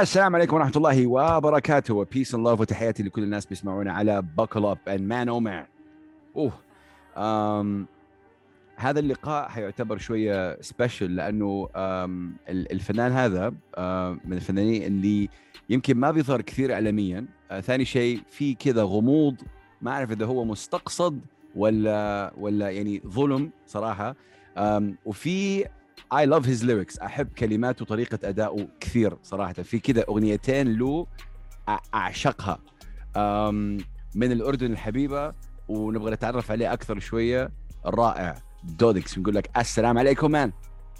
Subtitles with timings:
[0.00, 1.94] السلام عليكم ورحمة الله وبركاته.
[1.94, 5.66] و peace and love وتحياتي لكل الناس بيسمعونا على بكل up and man أو man
[6.36, 6.52] أوه.
[7.16, 7.86] أم
[8.76, 15.28] هذا اللقاء حيعتبر شوية special لأنه أم الفنان هذا أم من الفنانين اللي
[15.68, 17.26] يمكن ما بيظهر كثير إعلاميا.
[17.50, 19.36] أه ثاني شيء في كذا غموض
[19.82, 21.20] ما أعرف إذا هو مستقصد
[21.56, 24.16] ولا ولا يعني ظلم صراحة.
[24.56, 25.64] أم وفي
[26.14, 27.02] I love his lyrics.
[27.02, 29.52] أحب كلماته وطريقة ادائه كثير صراحة.
[29.52, 31.06] في كذا أغنيتين له
[31.94, 32.58] أعشقها.
[34.14, 35.32] من الأردن الحبيبة
[35.68, 37.50] ونبغى نتعرف عليه أكثر شوية.
[37.86, 40.52] الرائع دودكس نقول لك السلام عليكم man.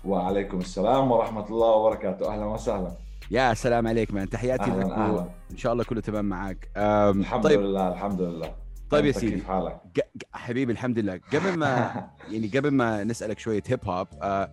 [0.04, 2.32] وعليكم السلام ورحمة الله وبركاته.
[2.32, 2.96] أهلا وسهلا.
[3.30, 4.28] يا سلام عليك man.
[4.28, 5.28] تحياتي أهلاً لك أهلاً.
[5.50, 7.60] ان شاء الله كله تمام معك الحمد طيب.
[7.60, 8.63] لله الحمد لله.
[8.90, 11.68] طيب يا سيدي كيف حالك؟ ج- حبيبي الحمد لله قبل ما
[12.32, 14.50] يعني قبل ما نسألك شوية hip hop آه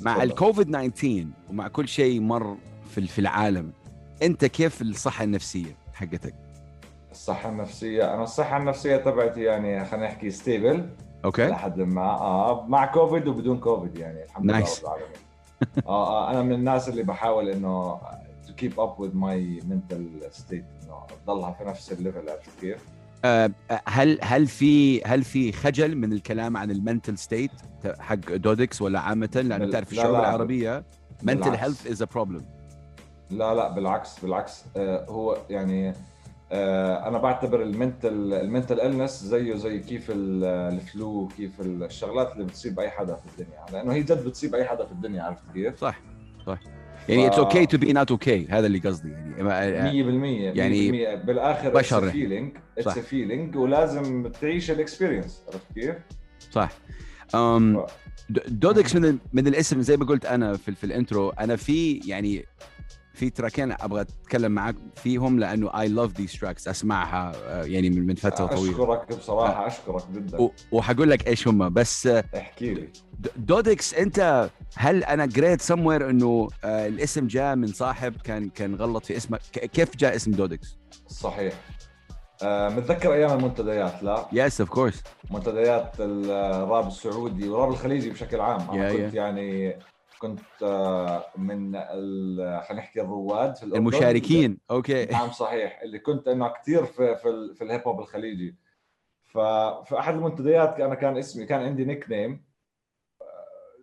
[0.00, 0.22] مع.
[0.22, 2.56] الكوفيد 19 ومع كل شيء مر
[2.94, 3.72] في في العالم
[4.22, 6.34] أنت كيف الصحة النفسية حقتك
[7.10, 10.88] الصحة النفسية أنا الصحة النفسية تبعتي يعني خلينا نحكي stable
[11.24, 14.78] okay لحد ما آه مع كوفيد وبدون كوفيد يعني الحمد لله Nice.
[14.78, 15.16] رب العالمين
[15.86, 17.98] آه, آه أنا من الناس اللي بحاول إنه
[18.46, 20.52] to keep up with my mental state
[20.84, 22.84] إنه أضلها في نفس ال level عرفت كيف؟
[23.24, 23.50] آه،
[23.86, 27.50] هل هل في هل في خجل من الكلام عن ال mental state
[27.98, 30.84] حق دودكس ولا عامة؟ لأنه تعرف الشعوب العربية
[31.22, 31.50] mental.
[31.50, 32.44] health is a problem
[33.30, 34.64] لا لا بالعكس بالعكس.
[34.76, 35.92] آه هو يعني
[36.52, 41.60] آه أنا بعتبر ال mental ال mental illness زيه زي كيف ال- ال flu كيف
[41.60, 43.58] الشغلات اللي بتصيب اي حدا في الدنيا.
[43.72, 46.00] لأنه هي جد بتصيب اي حدا في الدنيا عرفت كيف؟ صح
[46.46, 46.58] صح.
[47.08, 49.10] يعني it's okay to be not okay هذا اللي قصدي.
[49.10, 51.98] يعني 100% ما- يعني 100% بالآخر بشر.
[52.04, 52.56] it's feeling.
[52.78, 55.94] it's feeling ولازم تعيش ال experience عرفت كيف؟
[56.50, 56.70] صح.
[57.34, 57.84] أم
[58.48, 62.44] دودكس من من الاسم زي ما قلت أنا في في ال intro أنا في يعني
[63.22, 67.90] في track ين أبغى أتكلم معك فيهم لأنه I love these tracks أسمعها آه، يعني
[67.90, 68.72] من من فترة طويلة.
[68.72, 70.50] أشكرك بصراحة أشكرك جدا.
[70.72, 72.88] وحقول لك إيش هم بس آه، احكي لي.
[73.36, 79.04] دودكس أنت هل أنا قريت سموير إنه آه، الاسم جاء من صاحب كان كان غلط
[79.06, 80.76] في اسمك؟ كيف جاء اسم دودكس؟
[81.08, 81.54] صحيح.
[82.42, 88.70] آه متذكر أيام المنتديات لا؟ yes of course منتديات الراب السعودي والراب الخليجي بشكل عام.
[88.70, 89.76] أنا يا- كنت يعني
[90.22, 93.86] كنت آه، من خلينا نحكي الرواد في الأردن.
[93.86, 94.58] المشاركين.
[94.70, 95.04] okay.
[95.04, 95.80] نعم صحيح.
[95.82, 98.56] اللي كنت انه كثير في في, في ال hip hop الخليجي.
[99.24, 102.44] ففي أحد المنتديات أنا كان اسمي كان عندي nickname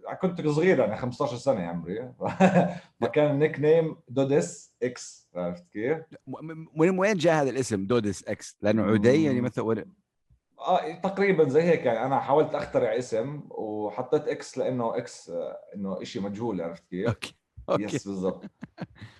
[0.09, 2.13] آه، كنت صغير يعني 15 سنة عمري.
[3.01, 5.29] فكان ال nickname دودس إكس.
[5.35, 5.97] عرفت كيف؟
[6.75, 9.85] من وين جاء هذا الاسم دودس إكس؟ لأنه عدي يعني مثلا
[10.59, 11.85] آه تقريبا زي هيك.
[11.85, 17.07] يعني أنا حاولت أخترع اسم وحطيت X لأنه X آه، إنه شيء مجهول عرفت كيف؟
[17.07, 17.35] okay
[17.69, 17.83] okay.
[17.83, 18.43] yes بالضبط.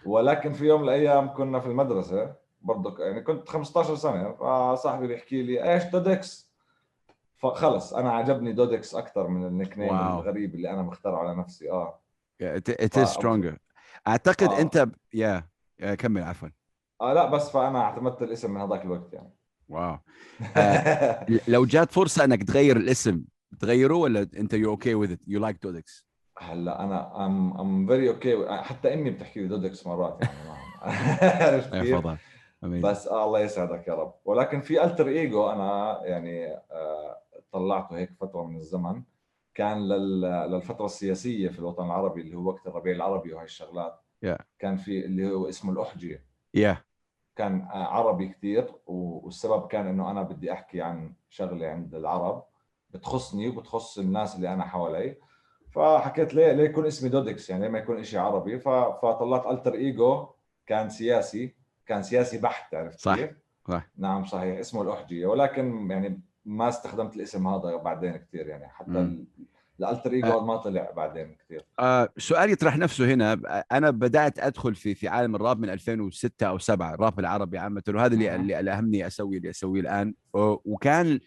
[0.05, 5.43] ولكن في يوم من الأيام كنا في المدرسة برضه يعني كنت 15 سنة فصاحبي بيحكي
[5.43, 6.49] لي إيش دودكس
[7.35, 9.95] فخلص أنا عجبني دودكس أكثر من ال nickname.
[9.95, 11.99] الغريب اللي أنا مخترعه لنفسي آه.
[12.41, 13.57] it is stronger
[14.07, 14.61] أعتقد آه.
[14.61, 15.43] أنت يا
[15.79, 16.49] يا كمل عفوا.
[17.01, 19.38] آه لا بس فأنا اعتمدت الاسم من هذاك الوقت يعني.
[19.69, 19.97] واو.
[21.29, 23.23] ل- لو جات فرصة إنك تغير الاسم
[23.59, 26.07] تغيره ولا أنت you okay with it you like دودكس
[26.37, 30.49] هلأ أنا I'm I'm very okay حتى امي بتحكي لي دودكس مرات يعني
[31.53, 32.19] عرفت يا كيف؟
[32.63, 34.13] بس آه الله يسعدك يا رب.
[34.25, 39.03] ولكن في alter ego أنا يعني آه طلعته هيك فترة من الزمن.
[39.55, 40.21] كان لل...
[40.21, 43.99] للفترة السياسية في الوطن العربي اللي هو وقت الربيع العربي وهي الشغلات.
[44.25, 44.43] Yeah.
[44.59, 46.25] كان في اللي هو اسمه الأحجية.
[46.53, 46.77] yeah
[47.39, 52.43] كان عربي كثير والسبب كان إنه أنا بدي أحكي عن شغلة عند العرب
[52.89, 55.15] بتخصني وبتخص الناس اللي أنا حوالي
[55.71, 58.59] فحكيت ليه ليه يكون اسمي دودكس يعني ليه ما يكون شيء عربي.
[58.59, 60.27] فطلعت alter ego
[60.65, 61.55] كان سياسي
[61.85, 63.15] كان سياسي بحت عرفت صح.
[63.15, 63.31] كيف؟
[63.67, 63.87] صح.
[63.97, 69.25] نعم صحيح اسمه الأحجية ولكن يعني ما استخدمت الاسم هذا بعدين كثير يعني حتى مم.
[69.79, 71.65] ال- ال alter ego ما طلع بعدين كثير.
[71.79, 73.33] آه سؤال يطرح نفسه هنا.
[73.71, 78.13] أنا بدأت أدخل في في عالم الراب من 2006 أو 7 الراب العربي عامة وهذا
[78.13, 78.35] اللي.
[78.35, 80.13] اللي الهمني أسوي اللي أسويه الآن.
[80.33, 81.19] وكان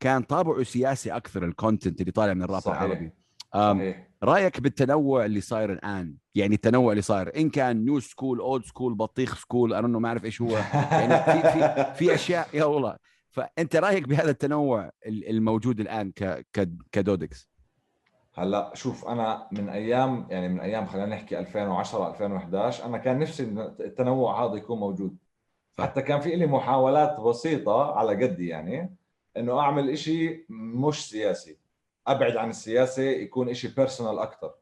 [0.00, 2.82] كان طابعه سياسي أكثر ال content اللي طالع من الراب صحيح.
[2.82, 3.12] العربي.
[3.54, 4.08] صحيح.
[4.22, 7.36] رأيك بالتنوع اللي صاير الآن؟ يعني التنوع اللي صاير.
[7.36, 10.50] إن كان new school old school بطيخ school أنا ما أعرف إيش هو.
[10.74, 12.96] يعني في في في أشياء يا والله.
[13.30, 16.46] فأنت رأيك بهذا التنوع ال- الموجود الآن ك-
[16.92, 17.49] كدودكس؟
[18.40, 23.42] هلأ شوف أنا من أيام يعني من أيام خلينا نحكي 2010 2011 أنا كان نفسي
[23.80, 25.16] التنوع هذا يكون موجود.
[25.78, 28.94] حتى كان في لي محاولات بسيطة على قدي يعني
[29.36, 31.56] إنه أعمل إشي مش سياسي.
[32.06, 34.54] أبعد عن السياسة يكون إشي بيرسونال أكثر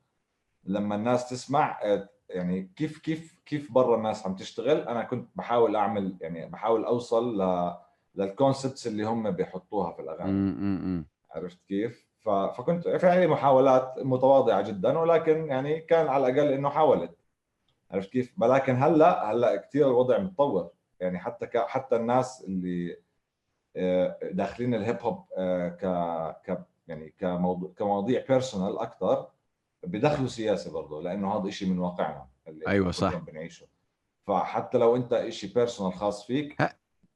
[0.65, 1.81] لما الناس تسمع
[2.29, 7.43] يعني كيف كيف كيف برا الناس عم تشتغل أنا كنت بحاول أعمل يعني بحاول أوصل
[7.43, 7.73] ل
[8.15, 10.31] لل concepts اللي هم بيحطوها في الأغاني.
[11.31, 17.17] عرفت كيف؟ فكنت في عندي محاولات متواضعة جدا ولكن يعني كان على الأقل إنه حاولت
[17.91, 20.71] عرفت كيف؟ ولكن هلأ هلأ كثير الوضع متطور
[21.01, 21.57] يعني حتى ك...
[21.57, 22.97] حتى الناس اللي
[23.77, 29.29] آه، داخلين ال hip hop آه، ك ك يعني كموضوع كمواضيع personal أكثر
[29.83, 33.17] بدخلوا سياسة برضه لأنه هذا شيء من واقعنا اللي أيوة صح.
[33.17, 33.67] بنعيشه
[34.27, 36.57] فحتى لو أنت شيء personal خاص فيك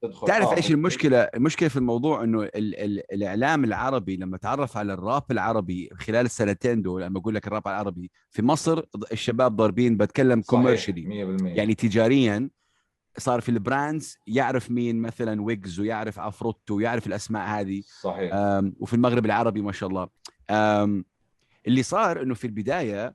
[0.03, 0.27] تدخل.
[0.27, 4.93] تعرف آه، إيش المشكلة؟ المشكلة في الموضوع إنه ال ال الإعلام العربي لما تعرف على
[4.93, 8.83] الراب العربي خلال السنتين دول لما أقول لك الراب العربي في مصر
[9.13, 11.03] الشباب ضاربين بتكلم commercially
[11.39, 12.51] 100% يعني تجاريا
[13.19, 17.83] صار في ال brands يعرف مين مثلا ويجز ويعرف عفروتو ويعرف الأسماء هذه.
[18.01, 18.33] صحيح.
[18.81, 20.09] وفي المغرب العربي ما شاء الله.
[21.67, 23.15] اللي صار إنه في البداية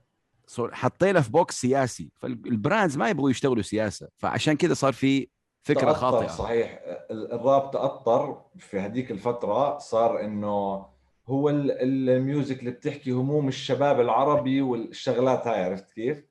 [0.58, 5.28] حطينا في بوكس سياسي فالبراندز ما يبغوا يشتغلوا سياسة فعشان كذا صار في
[5.74, 6.80] فكرة خاطئة صحيح
[7.10, 10.86] ال- الراب تأطر في هذيك الفترة صار إنه
[11.28, 16.24] هو ال- ال- ال music اللي بتحكي هموم الشباب العربي والشغلات هاي عرفت كيف؟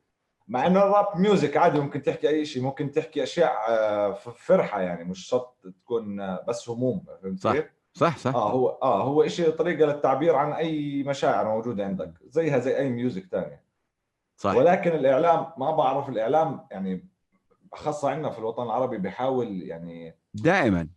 [0.47, 4.29] مع إنه ال rap music عادي ممكن تحكي أي شيء ممكن تحكي أشياء آه، ف-
[4.29, 7.51] فرحة يعني مش شرط تكون آه، بس هموم فهمت صح.
[7.51, 12.11] كيف؟ صح صح آه هو آه هو شيء طريقة للتعبير عن أي مشاعر موجودة عندك
[12.29, 13.63] زيها زي أي music ثانية
[14.37, 17.07] صح ولكن الإعلام ما بعرف الإعلام يعني
[17.77, 20.87] خاصة عندنا في الوطن العربي بيحاول يعني دائما.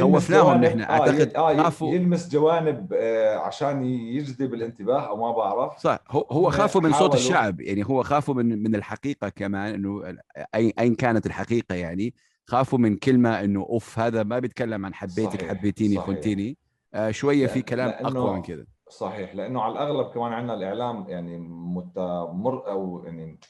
[0.00, 1.94] خوفناهم نحن، آه ي- آه خافوا.
[1.94, 5.78] يلمس جوانب آه عشان يجذب الانتباه أو ما بعرف.
[5.78, 5.98] صح.
[6.10, 10.16] هو هو خافوا من صوت الشعب يعني هو خافوا من من الحقيقة كمان إنه
[10.54, 12.14] اي أين كانت الحقيقة يعني.
[12.46, 16.06] خافوا من كلمة إنه أوف هذا ما بيتكلم عن حبيتك صحيح، حبيتيني صحيح.
[16.06, 16.56] خنتيني.
[16.94, 18.64] آه شوية في كلام أقوى من كذا.
[18.88, 23.40] صحيح لأنه على الأغلب كمان عندنا الإعلام يعني متم أو يعني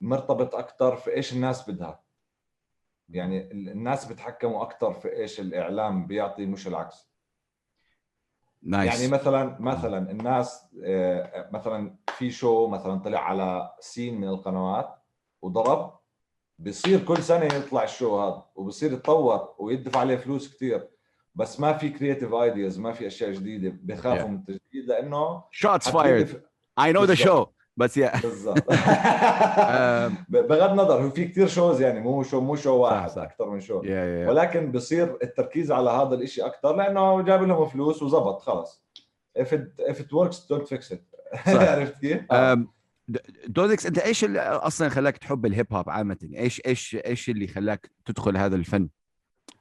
[0.00, 2.00] مرتبط أكثر في إيش الناس بدها.
[3.10, 7.10] يعني ال- الناس بيتحكموا أكثر في إيش الإعلام بيعطي مش العكس.
[8.62, 14.94] nice يعني مثلا مثلا الناس آه، مثلا في show مثلا طلع على سين من القنوات
[15.42, 15.98] وضرب
[16.58, 20.88] بصير كل سنة يطلع ال show هذا وبصير يتطور ويدفع عليه فلوس كثير
[21.34, 24.30] بس ما في creative ideas ما في أشياء جديدة بخافوا Yeah.
[24.30, 26.42] من التجديد لأنه shots fired
[26.80, 27.14] I know the.
[27.14, 27.46] show
[27.80, 28.72] بس يا بالضبط
[30.32, 33.22] ب- بغض النظر هو في كثير shows يعني مو show مو show واحد صح.
[33.22, 37.68] أكثر من show yeah yeah ولكن بصير التركيز على هذا الإشي أكثر لأنه جاب لهم
[37.68, 38.84] فلوس وزبط خلص
[39.38, 41.00] if it if it works don't fix it.
[41.48, 42.52] عرفت كيف؟ آه.
[42.52, 42.68] أم،
[43.08, 47.30] د- دودكس أنت إيش اللي أصلا خلاك تحب ال hip hop عامه إيش إيش إيش
[47.30, 48.88] اللي خلاك تدخل هذا الفن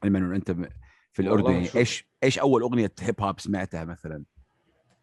[0.04, 0.52] بما إنه أنت
[1.14, 1.54] في الاردن.
[1.76, 4.24] إيش إيش أول أغنية هيب هوب سمعتها مثلا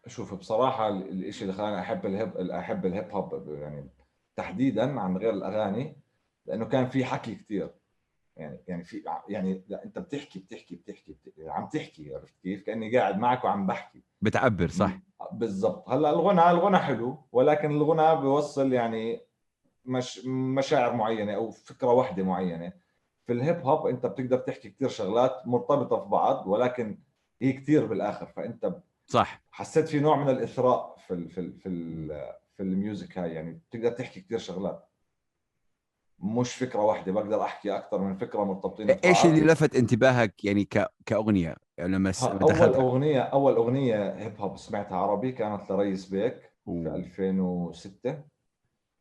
[0.07, 3.89] شوف بصراحة ال- الإشي اللي خلاني أحب الهيب أحب الهيب هوب يعني
[4.35, 5.95] تحديدا عن غير الأغاني
[6.45, 7.69] لأنه كان في حكي كثير
[8.37, 12.97] يعني يعني في يعني لا أنت بتحكي بتحكي بتحكي, بتحكي عم تحكي عرفت كيف؟ كأني
[12.97, 14.03] قاعد معك وعم بحكي.
[14.21, 14.99] بتعبر صح.
[15.31, 15.89] بالضبط.
[15.89, 19.21] هلأ الغنى الغنى حلو ولكن الغنى بيوصل يعني
[19.85, 22.73] مش مشاعر معينة أو فكرة واحدة معينة.
[23.25, 26.97] في ال hip hop أنت بتقدر تحكي كثير شغلات مرتبطة في بعض ولكن
[27.41, 28.25] هي كثير بالآخر.
[28.25, 28.73] فأنت
[29.07, 29.41] صح.
[29.51, 32.07] حسيت في نوع من الإثراء في ال في ال في ال
[32.57, 34.83] في ال music هاي يعني بتقدر تحكي كثير شغلات.
[36.19, 39.05] مش فكرة واحدة بقدر أحكي أكثر من فكرة مرتبطين ببعض.
[39.05, 40.87] إيش اللي لفت انتباهك يعني ك...
[41.05, 42.75] كأغنية؟ يعني لما أول دخلت.
[42.75, 46.95] أغنية أول أغنية hip hop سمعتها عربي كانت لريس بيك في أوه.
[46.95, 48.15] 2006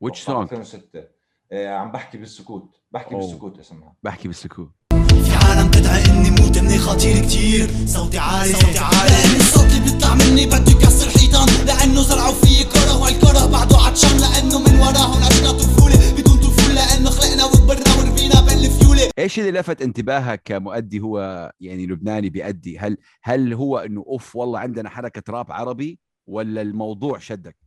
[0.04, 1.04] which أتوقع song 2006
[1.52, 2.80] آه، عم بحكي بالسكوت.
[2.90, 3.20] بحكي أوه.
[3.22, 3.94] بالسكوت اسمها.
[4.02, 4.68] بحكي بالسكوت.
[4.92, 7.70] في عالم تدعي إني اني خطير كتير.
[7.86, 8.52] صوتي عالي.
[8.52, 9.10] صوتي عالي.
[9.10, 14.16] لأن الصوت اللي بيطلع مني بده يكسر حيطان لأنه زرعوا فيي كره والكره بعده عطشان.
[14.18, 16.12] لأنه من وراهم عشنا طفولة.
[16.18, 22.30] بدون طفولة لأنه خلقنا وكبرنا وربينا بالفيوله إيش اللي لفت انتباهك كمؤدي هو يعني لبناني
[22.30, 27.65] بيأدي هل هل هو إنه أوف والله عندنا حركة راب عربي ولا الموضوع شدك؟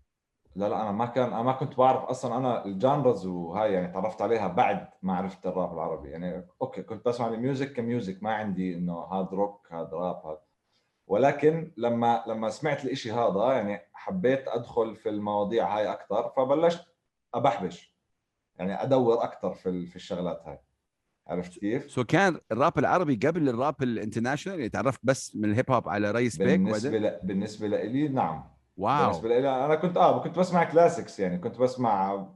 [0.56, 3.88] لا لا أنا ما كان أنا ما كنت بعرف أصلا أنا ال genres وهاي يعني
[3.88, 6.10] تعرفت عليها بعد ما عرفت الراب العربي.
[6.10, 10.26] يعني okay كنت بسمع ال music ك music ما عندي إنه هذا روك هذا راب
[10.26, 10.42] هذا
[11.08, 16.86] ولكن لما لما سمعت الإشي هذا يعني حبيت أدخل في المواضيع هاي أكثر فبلشت
[17.34, 17.96] أبحبش.
[18.56, 20.60] يعني أدور أكثر في في الشغلات هاي.
[21.28, 25.46] عرفت كيف؟ so كان الراب العربي قبل ال rap ال international يعني تعرفت بس من
[25.52, 27.20] ال hip hop على ريس بيك بالنسبة ل...
[27.24, 28.59] بالنسبة لي نعم.
[28.79, 32.27] واو بالنسبه لي انا كنت اه كنت بسمع كلاسيكس يعني كنت بسمع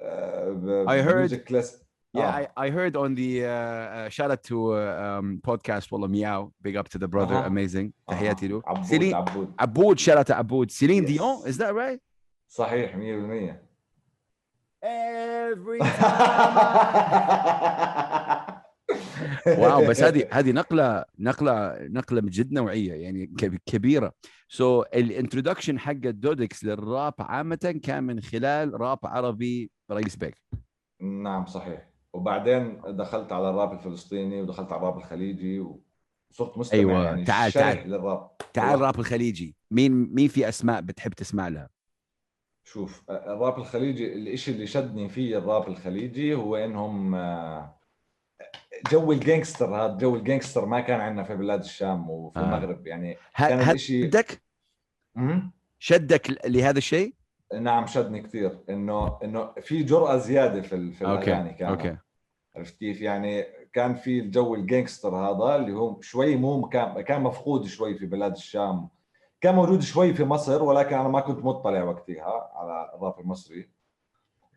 [0.00, 2.42] آه I heard- music class- Yeah, آه.
[2.42, 6.50] I, I heard on the uh, uh, shout out to uh, um, podcast والله meow
[6.66, 7.48] big up to the brother أها.
[7.48, 8.70] amazing تحياتي له آه.
[8.70, 11.06] عبود سيلين عبود عبود shout out to عبود سيلين Yes.
[11.06, 12.00] ديون is that right
[12.48, 12.98] صحيح 100%
[14.84, 15.78] every
[19.47, 24.13] واو بس هذه هذه نقلة نقلة نقلة جد نوعية يعني كب- كبيرة.
[24.49, 30.37] سو so, الانترودكشن حق الدودكس للراب عامة كان من خلال راب عربي ريس بيك.
[31.01, 31.89] نعم صحيح.
[32.13, 37.89] وبعدين دخلت على الراب الفلسطيني ودخلت على الراب الخليجي وصرت مستمع أيوة، يعني تعال- تعال.
[37.89, 38.31] للراب.
[38.53, 38.75] تعال والله.
[38.89, 39.55] الراب الخليجي.
[39.71, 41.69] مين مين في أسماء بتحب تسمع لها؟
[42.65, 47.75] شوف الراب الخليجي الإشي اللي شدني فيه الراب الخليجي هو إنهم آه،
[48.91, 52.43] جو ال gangster هذا جو ال gangster ما كان عندنا في بلاد الشام وفي آه.
[52.43, 54.41] المغرب يعني كان هل الإشي- شدك.
[55.79, 57.13] شدك لهذا الشيء؟
[57.61, 58.59] نعم شدني كثير.
[58.69, 61.69] انه إنه في جرأة زيادة في ال- في okay الأغاني كانت.
[61.71, 61.97] okay.
[62.55, 63.43] عرفت كيف؟ يعني
[63.73, 68.05] كان في الجو ال gangster هذا اللي هو شوي مو كان كان مفقود شوي في
[68.05, 68.89] بلاد الشام.
[69.41, 73.69] كان موجود شوي في مصر ولكن أنا ما كنت مطلع وقتها على الراب المصري.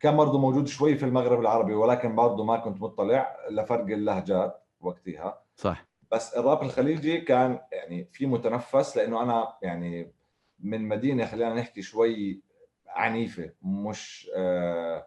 [0.00, 5.42] كان برضه موجود شوي في المغرب العربي ولكن برضه ما كنت مطلع لفرق اللهجات وقتها
[5.56, 10.12] صح بس الراب الخليجي كان يعني في متنفس لأنه أنا يعني
[10.60, 12.42] من مدينة خلينا نحكي شوي
[12.88, 15.06] عنيفة مش آه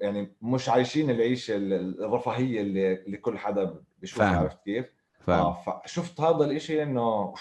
[0.00, 4.38] يعني مش عايشين العيشه ال- الرفاهية اللي اللي كل حدا بيشوفها فاهم.
[4.42, 4.86] عرفت كيف؟
[5.20, 5.52] فاهم آه
[5.84, 7.34] فشفت هذا الإشي إنه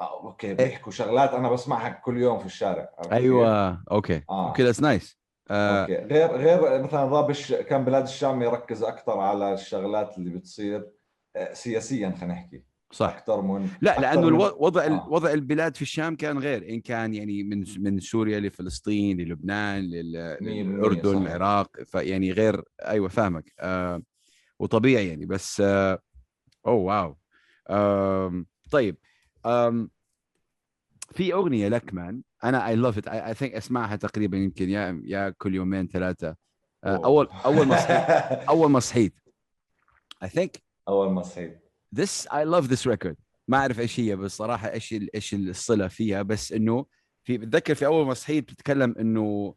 [0.00, 4.48] آه okay بيحكوا شغلات أنا بسمعها كل يوم في الشارع؟ أيوه okay آه.
[4.48, 5.18] okay that's nice
[5.50, 7.52] okay غير غير مثلا راب الش...
[7.52, 10.86] كان بلاد الشام يركز أكثر على الشغلات اللي بتصير
[11.36, 15.08] آه، سياسيا خلينا نحكي صح أكثر من لا أكثر لأنه من- الو- وضع آه.
[15.08, 19.82] وضع البلاد في الشام كان غير إن كان يعني من من سوريا لفلسطين للبنان
[20.40, 21.26] للأردن.
[21.26, 24.02] العراق فيعني غير أيوه فاهمك آه
[24.58, 25.98] وطبيعي يعني بس آه
[26.66, 27.16] أوه wow
[27.70, 28.96] آم طيب
[31.12, 32.22] في أغنية لك man.
[32.44, 36.36] أنا I love it I think أسمعها تقريبا يمكن yeah yeah كل يومين ثلاثة.
[36.84, 38.00] أول أول ما صحيت
[38.48, 39.14] أول ما صحيت.
[40.22, 41.60] I think أول ما صحيت.
[41.96, 43.14] this I love this record.
[43.48, 46.22] ما أعرف إيش هي بس صراحة إيش إيش الصلة فيها.
[46.22, 46.86] بس إنه
[47.24, 49.54] في بتذكر في أول ما صحيت بتتكلم إنه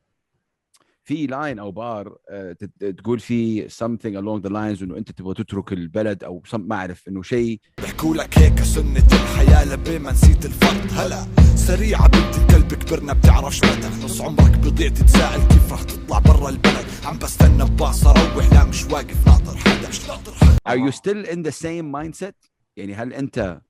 [1.06, 2.56] في line أو بار آه،
[2.98, 7.22] تقول في something along the lines إنه أنت تبغى تترك البلد أو ما أعرف إنه
[7.22, 7.60] شيء.
[7.82, 10.92] بيحكوا لك هيك سنة الحياة لبين ما نسيت الفرد.
[11.00, 16.50] هلا سريعة بنت الكلب كبرنا بتعرفش متى نص عمرك بيضيع تتساءل كيف رح تطلع برا
[16.50, 16.86] البلد.
[17.06, 20.58] عم بستنى بباص أروح لا مش واقف ناطر حدا مش ناطر حدا.
[20.70, 23.62] Are you still in the same mindset يعني هل أنت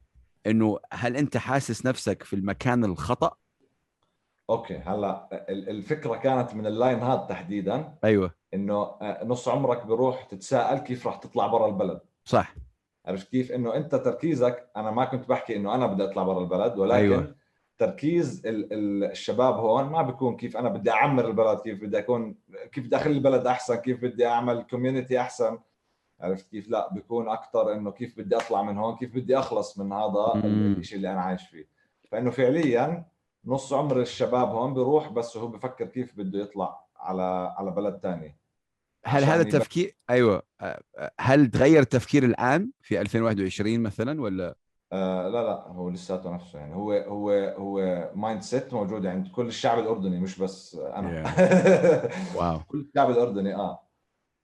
[0.47, 3.42] انه هل أنت حاسس نفسك في المكان الخطأ؟
[4.49, 7.93] أوكي هلا ال- الفكرة كانت من ال line هذا تحديدا.
[8.03, 8.31] أيوه.
[8.53, 11.99] إنه آه، نص عمرك بروح تتساءل كيف راح تطلع برا البلد.
[12.25, 12.55] صح.
[13.05, 16.77] عرفت كيف؟ إنه أنت تركيزك أنا ما كنت بحكي إنه أنا بدي أطلع برا البلد
[16.77, 17.35] ولكن أيوة.
[17.77, 22.35] تركيز ال- ال- الشباب هون ما بيكون كيف أنا بدي أعمر البلد كيف بدي أكون
[22.71, 25.59] كيف بدي أخلي البلد أحسن كيف بدي أعمل community أحسن.
[26.21, 29.93] عرفت كيف؟ لا بيكون أكثر إنه كيف بدي أطلع من هون كيف بدي أخلص من
[29.93, 30.31] هذا.
[30.45, 31.67] الشيء اللي أنا عايش فيه.
[32.11, 33.05] فإنه فعليا
[33.45, 38.37] نص عمر الشباب هون بيروح بس هو بفكر كيف بده يطلع على على بلد ثاني
[39.05, 40.43] هل هذا التفكير أيوه
[41.19, 44.55] هل تغير التفكير الآن في 2021 مثلا ولا؟
[44.91, 46.75] آه لا لا هو لساته نفسه يعني.
[46.75, 51.23] هو هو هو mindset موجود عند كل الشعب الأردني مش بس أنا.
[52.35, 53.83] wow كل الشعب الأردني آه.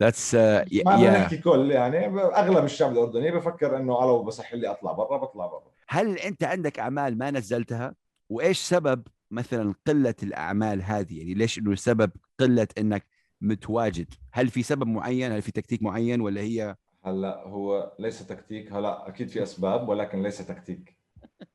[0.02, 4.72] that's ما بدنا يا نحكي كل يعني أغلب الشعب الأردني بفكر إنه لو بصح لي
[4.72, 5.72] أطلع برا بطلع برا.
[5.88, 7.96] هل أنت عندك أعمال ما نزلتها؟
[8.30, 13.06] وإيش سبب مثلا قلة الأعمال هذه؟ يعني ليش إنه سبب قلة إنك
[13.42, 18.74] متواجد؟ هل في سبب معين؟ هل في تكتيك معين؟ ولا هي هلأ هو ليس تكتيك.
[18.74, 20.98] هلأ أكيد في أسباب ولكن ليس تكتيك.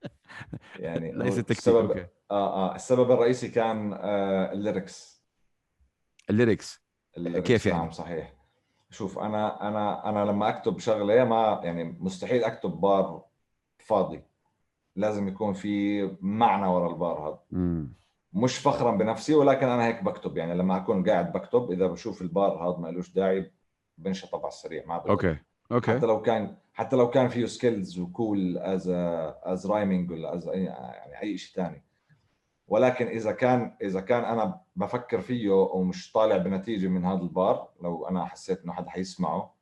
[0.79, 2.07] يعني ليس تكتيك السبب okay.
[2.31, 2.75] آه آه.
[2.75, 5.25] السبب الرئيسي كان آه ال lyrics.
[6.31, 6.85] ال lyrics.
[7.17, 8.35] ال lyrics، كيف يعني؟ نعم صحيح.
[8.91, 13.25] شوف أنا أنا أنا لما أكتب شغلة ما يعني مستحيل أكتب بار
[13.79, 14.23] فاضي.
[14.97, 17.39] لازم يكون في معنى ورا البار هذا.
[18.33, 20.37] مش فخرا بنفسي ولكن أنا هيك بكتب.
[20.37, 23.51] يعني لما أكون قاعد بكتب إذا بشوف البار هذا ما لهوش داعي
[23.99, 24.95] بنشطب على السريع ما.
[24.95, 25.37] Okay.
[25.73, 25.97] Okay.
[25.97, 28.89] حتى لو كان حتى لو كان فيه skills و cool as
[29.45, 31.85] as rhyming ولا as يعني أي شيء ثاني
[32.69, 38.07] ولكن إذا كان إذا كان أنا بفكر فيه ومش طالع بنتيجة من هذا البار لو
[38.07, 39.55] أنا حسيت إنه حدا حيسمعه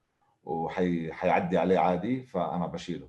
[0.44, 3.08] وحيعدي عليه عادي فأنا بشيله.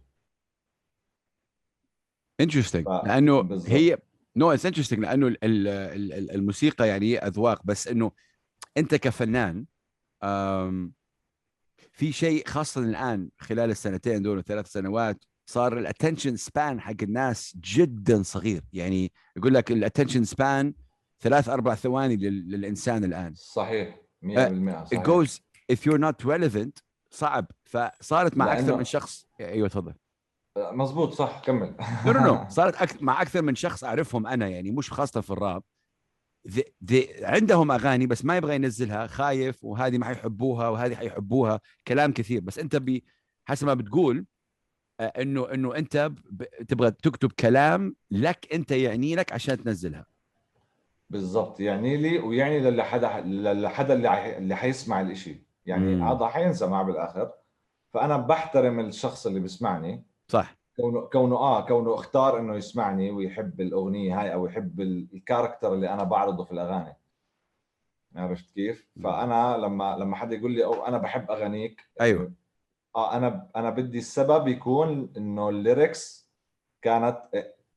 [2.40, 3.70] interesting لأنه بالضبط.
[3.70, 3.98] هي
[4.36, 5.68] no it's interesting لأنه ال- ال-
[6.14, 8.12] ال- الموسيقى يعني أذواق بس إنه
[8.78, 9.66] أنت كفنان
[11.92, 17.58] في شيء خاصة الآن خلال السنتين دول الثلاث سنوات صار ال attention span حق الناس
[17.64, 18.62] جدا صغير.
[18.74, 20.74] يعني يقول لك ال attention span
[21.20, 23.34] ثلاث أربع ثواني لل- للإنسان الآن.
[23.36, 25.04] صحيح 100% it صحيح.
[25.04, 25.30] goes
[25.74, 27.46] if you're not relevant صعب.
[27.66, 29.26] فصارت مع أكثر من شخص.
[29.40, 29.94] أيوه تفضل.
[30.58, 31.76] مزبوط صح كمل.
[32.06, 33.04] no no صارت أك...
[33.04, 35.64] مع أكثر من شخص أعرفهم أنا يعني مش خاصة في الراب.
[36.48, 36.64] ذي...
[36.86, 37.10] ذي...
[37.26, 42.42] عندهم أغاني بس ما يبغى ينزلها خايف وهذه ما حيحبوها وهذه حيحبوها كلام كثير.
[42.42, 43.00] بس أنت ب...
[43.46, 44.26] حسب ما بتقول
[45.00, 46.44] آه، انه إنه أنت ب...
[46.44, 50.06] تبغى تكتب كلام لك أنت يعني لك عشان تنزلها.
[51.10, 51.60] بالضبط.
[51.60, 55.44] يعني لي ويعني للي حدا للي حدا اللي اللي حيسمع الإشي.
[55.66, 56.04] يعني.
[56.04, 57.32] هذا حينسمع بالآخر.
[57.90, 60.13] فأنا بحترم الشخص اللي بيسمعني.
[60.34, 60.56] صح.
[60.76, 65.90] كونه كونه آه كونه اختار إنه يسمعني ويحب الأغنية هاي أو يحب ال- الكاركتر اللي
[65.94, 66.96] أنا بعرضه في الأغاني.
[68.16, 72.32] عرفت كيف؟ فأنا لما لما حدا يقول لي أو أنا بحب أغانيك أيوه.
[72.96, 76.30] آه أنا أنا بدي السبب يكون إنه ال lyrics
[76.82, 77.18] كانت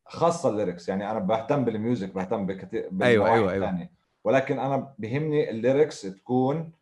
[0.07, 3.67] خاصة ال lyrics يعني أنا بهتم بال music بهتم بكثير أيوة، أيوة، أيوة.
[3.67, 3.91] ثانية
[4.25, 6.73] ولكن أنا بهمني ال lyrics تكون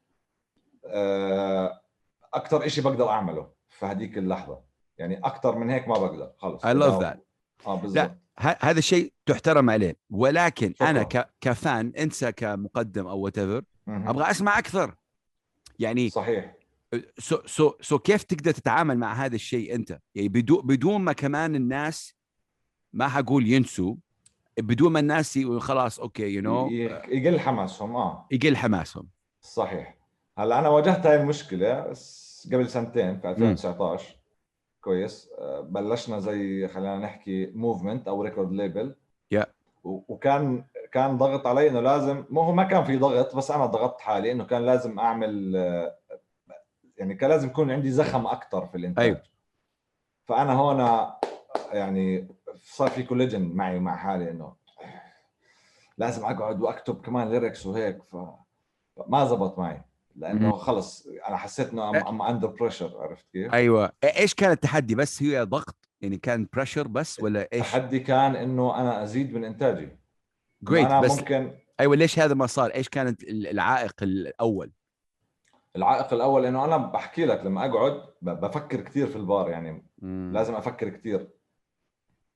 [0.87, 1.81] آه
[2.35, 4.61] أكثر شيء بقدر أعمله في هذيك اللحظة.
[4.99, 6.63] يعني أكثر من هيك ما بقدر خلص.
[6.63, 7.17] I love that.
[7.67, 8.11] آه بالضبط.
[8.39, 9.97] هذا الشيء تحترم عليه.
[10.11, 10.91] ولكن شكراً.
[10.91, 11.31] أنا ك...
[11.41, 13.39] كفان أنت كمقدم or what.
[13.89, 14.95] أبغى أسمع أكثر.
[15.79, 16.55] يعني صحيح.
[17.19, 21.55] so so so كيف تقدر تتعامل مع هذا الشيء أنت؟ يعني بدون بدون ما كمان
[21.57, 22.15] الناس
[22.93, 23.95] ما حقول ينسوا
[24.59, 28.27] بدون ما الناس خلاص okay you know ي- يقل حماسهم آه.
[28.31, 29.09] يقل حماسهم.
[29.41, 29.97] صحيح.
[30.39, 31.81] هلأ أنا واجهت هاي المشكلة
[32.53, 34.17] قبل سنتين في 2019
[34.85, 38.95] كويس آه، بلشنا زي خلينا نحكي movement أو record label
[39.35, 39.47] Yeah.
[39.85, 44.01] وكان كان ضغط علي إنه لازم مو هو ما كان في ضغط بس أنا ضغطت
[44.01, 45.99] حالي إنه كان لازم أعمل آه،
[46.97, 49.23] يعني كان لازم يكون عندي زخم أكثر في الإنتاج أيوة.
[50.25, 51.09] فأنا هون
[51.73, 52.29] يعني
[52.63, 54.55] صار في collision معي مع حالي إنه
[55.99, 58.17] لازم أقعد وأكتب كمان lyrics وهيك ف
[59.07, 59.83] ما زبط معي
[60.17, 60.57] لأنه مم.
[60.57, 65.23] خلص أنا حسيت إنه I'm under pressure عرفت كيف؟ أيوه إ- إيش كان التحدي بس
[65.23, 69.99] هي ضغط يعني كان pressure بس ولا إيش؟ التحدي كان إنه أنا أزيد من إنتاجي
[70.63, 74.73] great أنا بس ممكن أيوه ليش هذا ما صار؟ إيش كانت ال- العائق الأول؟
[75.77, 79.87] العائق الأول إنه أنا بحكي لك لما أقعد ب- بفكر كثير في البار يعني
[80.33, 81.29] لازم أفكر كثير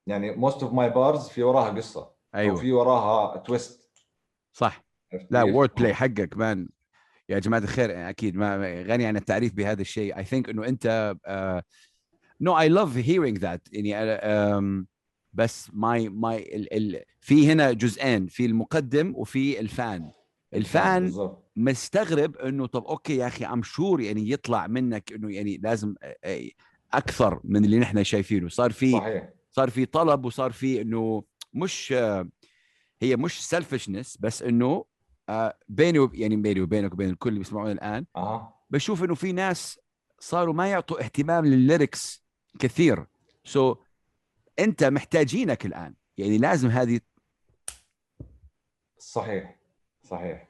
[0.07, 3.91] يعني most of my bars في وراها قصة أيوه في وراها twist
[4.53, 6.69] صح عرفت لا؟ wordplay حقك man
[7.29, 10.17] يا جماعة الخير يعني أكيد ما غني عن التعريف بهذا الشيء.
[10.17, 11.17] I think إنه أنت
[12.41, 14.85] no I love hearing that يعني um,
[15.33, 20.11] بس my my ال ال في هنا جزئين في المقدم وفي الفان.
[20.55, 21.51] الفان بالضبط.
[21.57, 26.17] مستغرب إنه طب okay يا أخي I'm sure يعني يطلع منك إنه يعني لازم آه،
[26.25, 26.49] آه،
[26.93, 28.49] أكثر من اللي نحن شايفينه.
[28.49, 29.29] صار في صحيح.
[29.51, 31.93] صار في طلب وصار في إنه مش
[33.03, 34.85] هي مش selfishness بس إنه
[35.69, 39.81] بيني وب- يعني بيني وبينك وبين الكل اللي بيسمعونا الآن أها بشوف إنه في ناس
[40.21, 42.25] صاروا ما يعطوا اهتمام للل lyrics
[42.59, 43.07] كثير.
[43.45, 43.79] so so,
[44.59, 45.95] أنت محتاجينك الآن.
[46.19, 47.01] يعني لازم هذه
[48.99, 49.57] صحيح.
[50.03, 50.49] صحيح.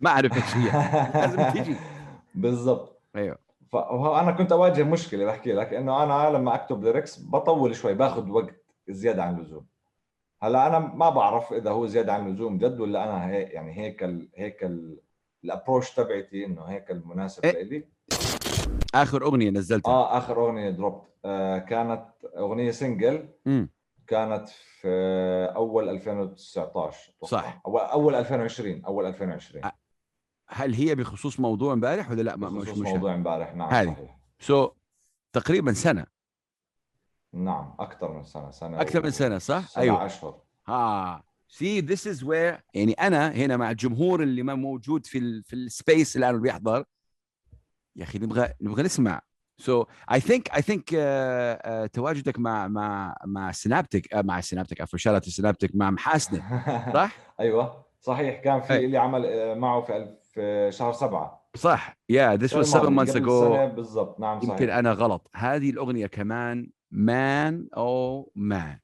[0.00, 0.70] ما أعرف إيش هي.
[1.14, 1.76] لازم تيجي
[2.34, 3.00] بالضبط.
[3.16, 3.38] أيوه.
[3.72, 8.54] فانا كنت أواجه مشكلة بحكي لك إنه أنا لما أكتب lyrics بطول شوي باخذ وقت
[8.88, 9.66] زيادة عن اللزوم.
[10.42, 14.04] هلا أنا ما بعرف إذا هو زيادة عن اللزوم جد ولا أنا هيك يعني هيك
[14.04, 14.70] ال هيك
[15.44, 17.62] ال approach تبعتي إنه هيك المناسب إيه.
[17.62, 17.84] لي
[18.94, 19.90] آخر أغنية نزلتها.
[19.92, 22.04] آه آخر أغنية dropped آه كانت
[22.36, 23.68] أغنية single امم
[24.06, 24.88] كانت في
[25.56, 27.42] أول 2019 أتوقع.
[27.42, 27.60] صح.
[27.66, 29.72] أو أول 2020 أول 2020 آه،
[30.48, 34.16] هل هي بخصوص موضوع امبارح ولا لا؟ ما بخصوص مش موضوع امبارح نعم هذه.
[34.40, 34.70] so
[35.32, 36.06] تقريبا سنة.
[37.32, 40.06] نعم أكثر من سنة سنة أكثر من سنة صح؟ سبع أيوه.
[40.06, 40.38] أشهر.
[40.68, 45.42] ها سي ذس از وير يعني أنا هنا مع الجمهور اللي ما موجود في ال
[45.44, 46.84] في السبيس الآن اللي بيحضر.
[47.96, 49.20] يا أخي نبغى نبغى نسمع.
[49.58, 50.88] سو اي ثينك اي ثينك
[51.92, 56.42] تواجدك مع مع مع سنابتك آه، مع سنابتك عفوا شارة سنابتك مع محاسنة
[56.94, 58.40] صح؟ أيوه صحيح.
[58.40, 58.84] كان في أي.
[58.84, 59.80] اللي عمل آه، معه
[60.32, 61.42] في شهر سبعة.
[61.56, 61.96] صح.
[62.08, 63.30] يا ذس واز 7 الماضي، months قبل ago.
[63.44, 64.20] سنة بالضبط.
[64.20, 64.50] نعم صحيح.
[64.52, 65.30] يمكن أنا غلط.
[65.34, 68.78] هذه الأغنية كمان مان أو مان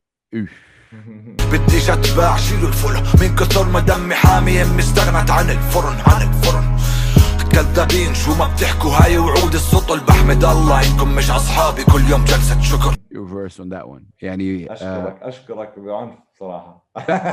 [1.53, 2.95] بديش اتباع شيلوا الفل.
[3.23, 6.77] من كثر ما دمي حامي امي استغنت عن الفرن عن الفرن.
[7.53, 10.01] كذابين شو ما بتحكوا؟ هاي وعود السطل.
[10.01, 11.85] بحمد الله إنكم مش أصحابي.
[11.85, 12.93] كل يوم جلسة شكر.
[12.93, 14.03] Your verse on that one.
[14.23, 16.89] يعني آه أشكرك اشكرك بعنف صراحة.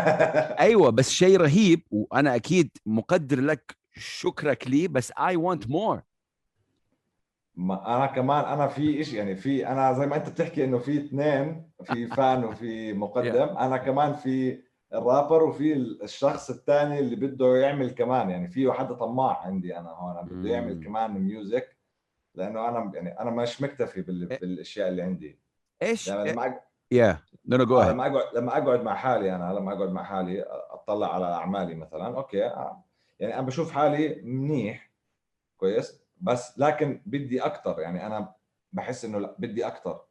[0.66, 6.15] أيوه بس شيء رهيب وأنا أكيد مقدر لك شكرك لي بس I want more.
[7.58, 10.98] ما أنا كمان أنا في شيء يعني في أنا زي ما أنت بتحكي إنه في
[10.98, 14.60] اثنين في fan وفي مقدم أنا كمان في
[14.94, 20.26] الرابر وفي الشخص الثاني اللي بده يعمل كمان يعني في حدا طماع عندي أنا هون
[20.26, 20.50] بده.
[20.50, 21.78] يعمل كمان music
[22.36, 24.40] لأنه أنا يعني أنا مش مكتفي إيه.
[24.40, 25.40] بالأشياء اللي عندي.
[25.82, 29.54] إيش؟ يعني لما أق- you know no جو لما أقعد لما أقعد مع حالي أنا
[29.54, 30.42] لما أقعد مع حالي
[30.72, 32.84] أطلع على أعمالي مثلا okay آه،
[33.20, 34.92] يعني أنا بشوف حالي منيح
[35.58, 36.05] كويس.
[36.22, 38.34] بس لكن بدي أكثر يعني أنا
[38.74, 40.02] بحس إنه لا بدي أكثر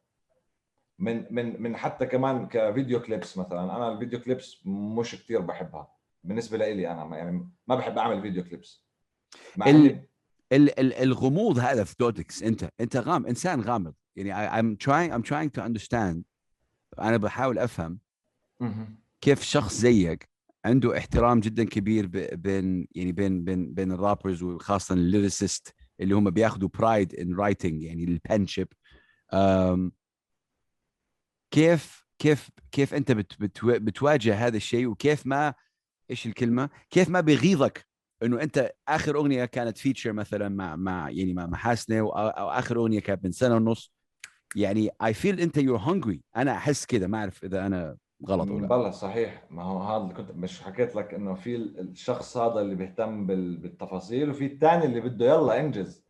[0.99, 5.41] من من من حتى كمان ك video clips مثلا أنا ال video clips مش كثير
[5.41, 5.91] بحبها.
[6.23, 8.85] بالنسبة لي أنا ما- يعني ما بحب أعمل video clips.
[9.57, 10.07] مع ال-
[10.51, 13.93] ال- ال- الغموض هذا في دودكس أنت أنت غام إنسان غامض.
[14.15, 16.17] يعني I, I'm trying I'm trying to understand.
[16.99, 17.99] أنا بحاول أفهم.
[19.21, 20.29] كيف شخص زيك
[20.65, 25.73] عنده احترام جدا كبير ب- بين يعني بين بين بين ال rappers وخاصة ال lyricists
[25.99, 28.67] اللي هم بياخذوا pride in writing يعني ال penmanship
[31.51, 35.53] كيف كيف كيف أنت بت بتوا- بتواجه هذا الشيء؟ وكيف ما
[36.11, 37.85] إيش الكلمة؟ كيف ما بيغيظك
[38.23, 42.99] إنه أنت آخر أغنية كانت feature مثلا مع مع يعني مع محاسنة أو آخر أغنية
[42.99, 43.93] كانت من سنة ونص.
[44.55, 48.61] يعني I feel أنت you're hungry أنا أحس كذا ما أعرف إذا أنا غلط ولا
[48.61, 48.67] لا.
[48.67, 52.75] بلا صحيح ما هو هذا اللي كنت مش حكيت لك إنه في الشخص هذا اللي
[52.75, 56.05] بيهتم بال- بالتفاصيل وفي الثاني اللي بده يلا انجز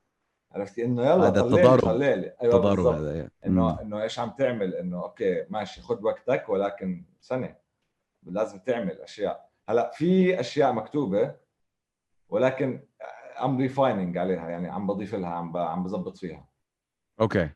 [0.51, 1.79] عرفتي إنه يلا هذا التضارب.
[1.81, 2.95] طلع لي أيوه تضارب بالضبط.
[2.95, 3.29] هذا.
[3.45, 3.81] انه.
[3.81, 7.55] إنه إيش عم تعمل إنه okay ماشي خذ وقتك ولكن سنه
[8.23, 11.35] لازم تعمل أشياء هلا في أشياء مكتوبة
[12.29, 12.83] ولكن
[13.43, 16.47] ام refining عليها يعني عم بضيف لها عم عم بظبط فيها
[17.21, 17.49] okay؟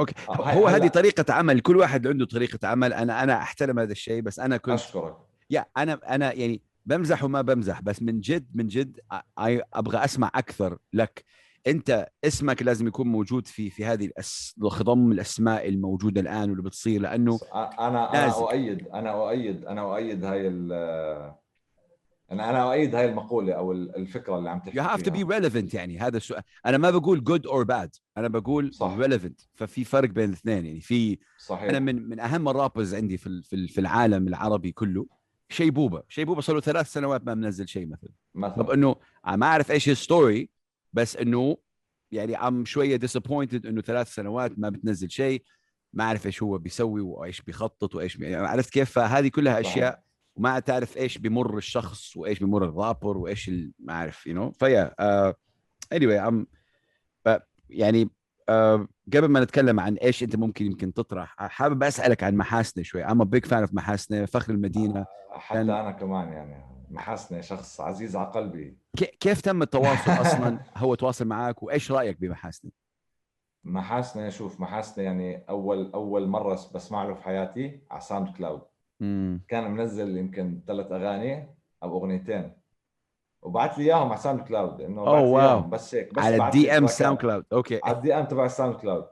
[0.00, 0.14] okay.
[0.28, 2.92] آه، هو هذه طريقة عمل كل واحد عنده طريقة عمل.
[2.92, 5.16] أنا أنا أحترم هذا الشيء بس أنا كنت أشكرك.
[5.50, 9.00] yeah أنا أنا يعني بمزح وما بمزح بس من جد من جد
[9.74, 11.24] أبغى أسمع أكثر لك.
[11.66, 14.54] أنت اسمك لازم يكون موجود في في هذه الأس...
[14.62, 18.42] خضم الأسماء الموجودة الآن واللي بتصير لأنه أنا أنا لازم.
[18.42, 20.72] أؤيد أنا أؤيد أنا أؤيد هاي ال
[22.32, 25.26] أنا أنا اؤيد هاي المقولة أو ال- الفكرة اللي عم تحكي you have to be
[25.26, 25.40] فيها.
[25.40, 25.98] relevant يعني.
[25.98, 28.00] هذا السؤال أنا ما بقول good or bad.
[28.18, 28.96] أنا بقول صح.
[28.98, 29.46] relevant.
[29.54, 30.80] ففي فرق بين الاثنين يعني.
[30.80, 31.68] في صحيح.
[31.68, 35.06] أنا من من أهم ال rappers عندي في في ال- في العالم العربي كله
[35.48, 38.10] شيبوبه شيبوبه صار له ثلاث سنوات ما منزل شيء مثلا.
[38.34, 40.50] طب مثلا إنه أنا ما أعرف إيش ال story
[40.92, 41.56] بس إنه
[42.12, 45.42] يعني ام شوية disappointed إنه ثلاث سنوات ما بتنزل شيء
[45.92, 48.26] ما أعرف إيش هو بيسوي وإيش بيخطط وإيش بي...
[48.30, 49.72] يعني عرفت كيف؟ فهذه كلها صحيح.
[49.72, 50.02] أشياء
[50.36, 53.50] وما تعرف إيش بيمر الشخص وإيش بيمر الرابر وإيش.
[53.78, 55.34] ما أعرف you know فيا uh,
[55.94, 56.46] anyway ام
[57.70, 58.04] يعني
[58.50, 63.04] uh, قبل ما نتكلم عن إيش أنت ممكن يمكن تطرح حابب أسألك عن محاسنة شوي.
[63.06, 65.06] A big fan of محاسنة فخر المدينة.
[65.30, 68.76] حتى كان- أنا كمان يعني محاسنة شخص عزيز على قلبي.
[68.96, 72.70] كي- كيف تم التواصل أصلا؟ هو تواصل معك وإيش رأيك بمحاسنة؟
[73.64, 78.62] محاسنة شوف محاسنة يعني أول أول مرة بسمع له في حياتي على SoundCloud
[79.02, 82.52] امم كان منزل يمكن ثلاث أغاني أو أغنيتين.
[83.42, 85.40] وبعت لي إياهم على SoundCloud إنه wow.
[85.40, 86.86] إياهم بس هيك بس على ال DM.
[86.86, 87.44] SoundCloud.
[87.52, 87.80] okay.
[87.84, 89.06] على ال DM تبع ال SoundCloud.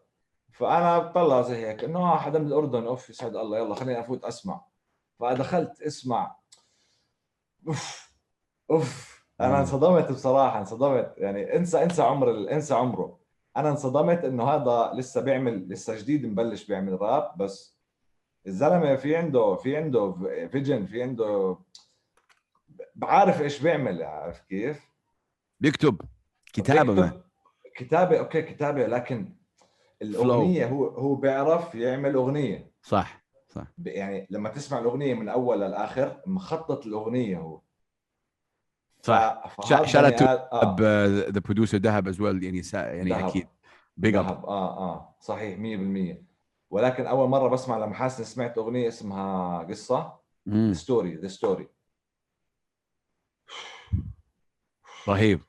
[0.52, 4.24] فأنا بطلع زي هيك إنه ها حدا من الأردن أوف يسعد الله يلا خليني أفوت
[4.24, 4.64] أسمع.
[5.20, 6.36] فدخلت أسمع.
[7.68, 8.12] أوف
[8.70, 9.20] أوف.
[9.40, 9.46] مم.
[9.46, 11.14] أنا انصدمت بصراحة انصدمت.
[11.18, 13.18] يعني انسى انسى عمر انسى عمره.
[13.56, 17.79] أنا انصدمت إنه هذا لسه بيعمل لسه جديد مبلش بيعمل راب بس
[18.46, 20.12] الزلمة في عنده في عنده
[20.52, 21.58] vision في عنده
[22.94, 24.90] بعرف إيش بيعمل عارف كيف؟
[25.60, 26.00] بيكتب
[26.52, 27.20] كتابة بيكتب-.
[27.76, 29.36] كتابة okay كتابة لكن
[30.02, 32.70] الأغنية هو هو بيعرف يعمل أغنية.
[32.82, 33.20] صح
[33.78, 37.60] ب- يعني لما تسمع الأغنية من أول للآخر مخطط الأغنية هو.
[39.02, 39.46] صح.
[39.48, 40.76] ف- شا- فهذا shout out بني آد- آه.
[41.30, 43.28] the producer دهب as well يعني سا يعني دهب.
[43.28, 43.46] أكيد.
[43.96, 45.16] big up آه آه.
[45.20, 46.29] صحيح 100%
[46.70, 50.20] ولكن أول مرة بسمع لمحاسن سمعت أغنية اسمها قصة.
[50.72, 51.68] story the story
[55.08, 55.40] رهيب.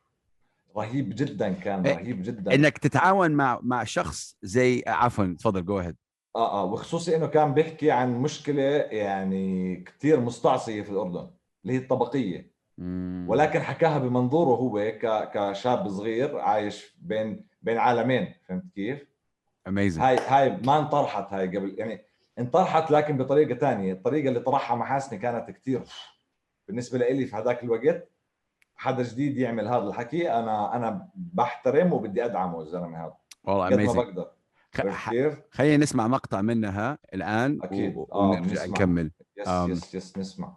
[0.77, 2.55] رهيب جدا كان إيه، رهيب جدا.
[2.55, 5.95] إنك تتعاون مع مع شخص زي عفوا تفضل go ahead
[6.35, 11.31] آه آه وخصوصي إنه كان بيحكي عن مشكلة يعني كثير مستعصية في الأردن
[11.63, 12.51] اللي هي الطبقية.
[13.27, 14.91] ولكن حكاها بمنظوره هو
[15.33, 19.10] كشاب صغير عايش بين بين عالمين فهمت كيف؟
[19.67, 22.01] amazing هاي هاي ما انطرحت هاي قبل يعني
[22.39, 25.81] انطرحت لكن بطريقة ثانية، الطريقة اللي طرحها محاسني كانت كثير
[26.67, 28.07] بالنسبة لي في هذاك الوقت
[28.75, 33.93] حدا جديد يعمل هذا الحكي أنا أنا بحترم وبدي أدعمه الزلمة هذا والله قد ما
[33.93, 34.31] بقدر؟
[35.51, 37.95] خلينا نسمع مقطع منها الآن أكيد.
[37.97, 38.65] و- آه، ونرجع نسمع.
[38.65, 39.71] نكمل yes um.
[39.71, 40.53] yes yes نسمع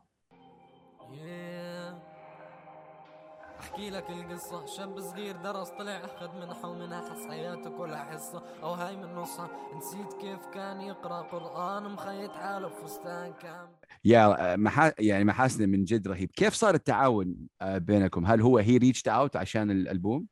[3.74, 4.66] احكي لك القصة.
[4.66, 8.42] شاب صغير درس طلع أخذ منحة ومنها حس حياته كلها حصة.
[8.62, 9.48] أو هاي من نصها.
[9.76, 11.82] نسيت كيف كان يقرأ قرآن.
[11.92, 13.68] مخيط حاله بفستان كان
[14.04, 14.92] يا محا...
[14.98, 16.30] يعني محاسن من جد رهيب.
[16.30, 20.26] كيف صار التعاون آه، بينكم؟ هل هو he reached out عشان الألبوم؟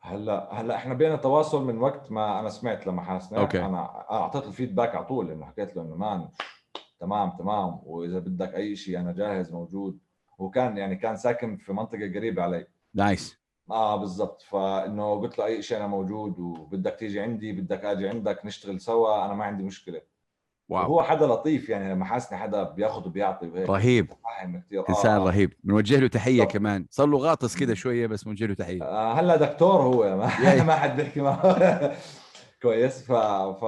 [0.00, 3.64] هلا هلا إحنا بينا تواصل من وقت ما أنا سمعت لمحاسنة okay.
[3.64, 6.28] أنا اعطيت ال feedback على طول إنه حكيت له إنه man
[7.00, 7.80] تمام تمام.
[7.82, 9.98] وإذا بدك أي شيء أنا جاهز موجود.
[10.38, 12.66] وكان يعني كان ساكن في منطقة قريبة علي.
[12.94, 13.38] nice
[13.70, 14.42] آه بالضبط.
[14.42, 19.24] فإنه قلت له أي شيء أنا موجود وبدك تيجي عندي بدك آجي عندك نشتغل سوا
[19.24, 20.00] أنا ما عندي مشكلة.
[20.68, 20.82] wow.
[20.84, 23.68] هو حدا لطيف يعني محاسني حدا بياخذ وبيعطي وهيك.
[23.70, 24.12] رهيب.
[24.24, 25.52] فاهم كثير إنسان رهيب.
[25.64, 26.52] بنوجه له تحية بالضبط.
[26.52, 26.86] كمان.
[26.90, 28.82] صار له غاطس كذا شوية بس بنوجه له تحية.
[28.82, 30.16] آه، هلا دكتور هو.
[30.16, 31.96] ما, ما حد بيحكي معه.
[32.62, 33.02] كويس.
[33.06, 33.64] ف ف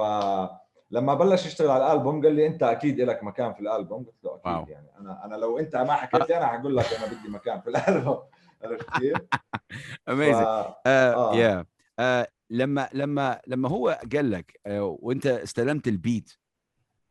[0.91, 4.35] لما بلش يشتغل على الألبوم قال لي أنت أكيد لك مكان في الألبوم؟ قلت له
[4.35, 4.65] أكيد wow.
[4.67, 4.87] يعني.
[4.99, 8.19] أنا أنا لو أنت ما حكيت لي أنا حقول لك أنا بدي مكان في الألبوم.
[8.63, 9.17] عرفت كيف؟
[10.09, 11.35] amazing آه آه.
[11.35, 11.65] يا
[11.99, 16.33] آه لما لما لما هو قال لك آه وأنت استلمت ال beat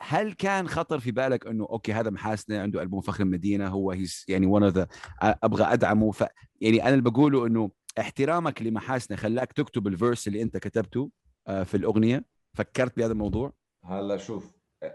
[0.01, 4.25] هل كان خطر في بالك إنه okay هذا محاسنة عنده ألبوم فخر المدينة هو he's
[4.29, 4.87] يعني one of
[5.23, 6.25] أبغى أدعمه؟ ف
[6.61, 11.11] يعني أنا اللي بقوله إنه احترامك لمحاسنة خلاك تكتب ال verse اللي أنت كتبته
[11.47, 12.25] آه في الأغنية.
[12.55, 13.53] فكرت بهذا الموضوع؟
[13.85, 14.53] هلا شوف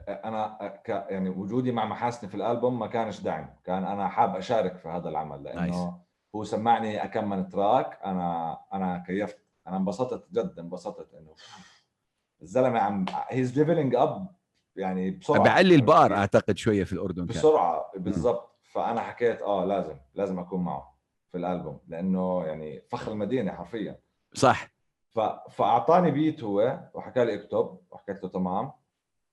[0.08, 4.78] أنا ك يعني وجودي مع محاسني في الألبوم ما كانش دعم كان أنا حاب أشارك
[4.78, 6.02] في هذا العمل لأنه
[6.36, 11.36] هو سمعني كم من track أنا أنا كيفت أنا انبسطت جد انبسطت إنه
[12.42, 14.28] الزلمة عم he's leveling up
[14.76, 15.44] يعني بسرعة.
[15.44, 18.60] بعلي البار أعتقد شوية في الأردن بسرعة بالضبط.
[18.64, 20.98] فأنا حكيت آه لازم لازم أكون معه
[21.32, 24.00] في الألبوم لأنه يعني فخر المدينة حرفيا.
[24.34, 24.75] صح.
[25.52, 28.72] فأعطاني beat هو وحكى لي اكتب وحكيت له تمام.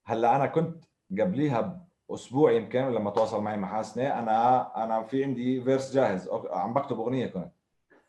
[0.04, 0.84] هلأ أنا كنت
[1.20, 6.28] قبليها بأسبوع يمكن لما تواصل معي محاسنة أنا أنا في عندي verse جاهز.
[6.50, 7.52] عم بكتب أغنية كنت.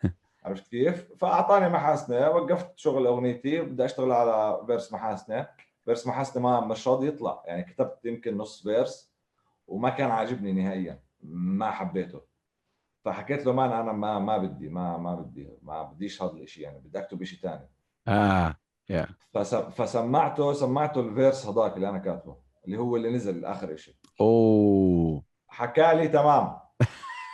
[0.45, 5.47] عرفت كيف؟ فأعطاني محاسنة وقفت شغل أغنيتي بدي أشتغل على verse محاسنة.
[5.85, 9.13] verse محاسنة ما مش راضي يطلع يعني كتبت يمكن نص verse
[9.67, 10.99] وما كان عاجبني نهائيا.
[11.23, 12.21] ما حبيته.
[13.03, 16.79] فحكيت له man أنا ما ما بدي ما ما بدي ما بديش هذا الشيء يعني
[16.79, 17.69] بدي أكتب شيء ثاني
[18.07, 18.55] آه
[19.33, 19.55] فس...
[19.55, 25.23] فسمعته سمعته ال verse هذاك اللي أنا كاتبه اللي هو اللي نزل آخر شيء أوه.
[25.47, 26.59] حكى لي تمام.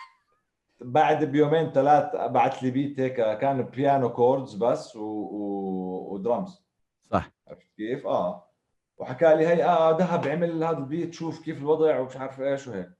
[0.82, 5.01] بعد بيومين ثلاث بعت لي beat هيك كان piano chords بس و...
[5.01, 6.13] و...
[6.13, 6.65] ودرامز.
[7.12, 7.32] صح.
[7.47, 8.49] عرفت كيف؟ آه.
[8.97, 12.67] وحكى لي هي آه ذهب عمل هذا ال beat شوف كيف الوضع ومش عارف إيش
[12.67, 12.98] وهيك.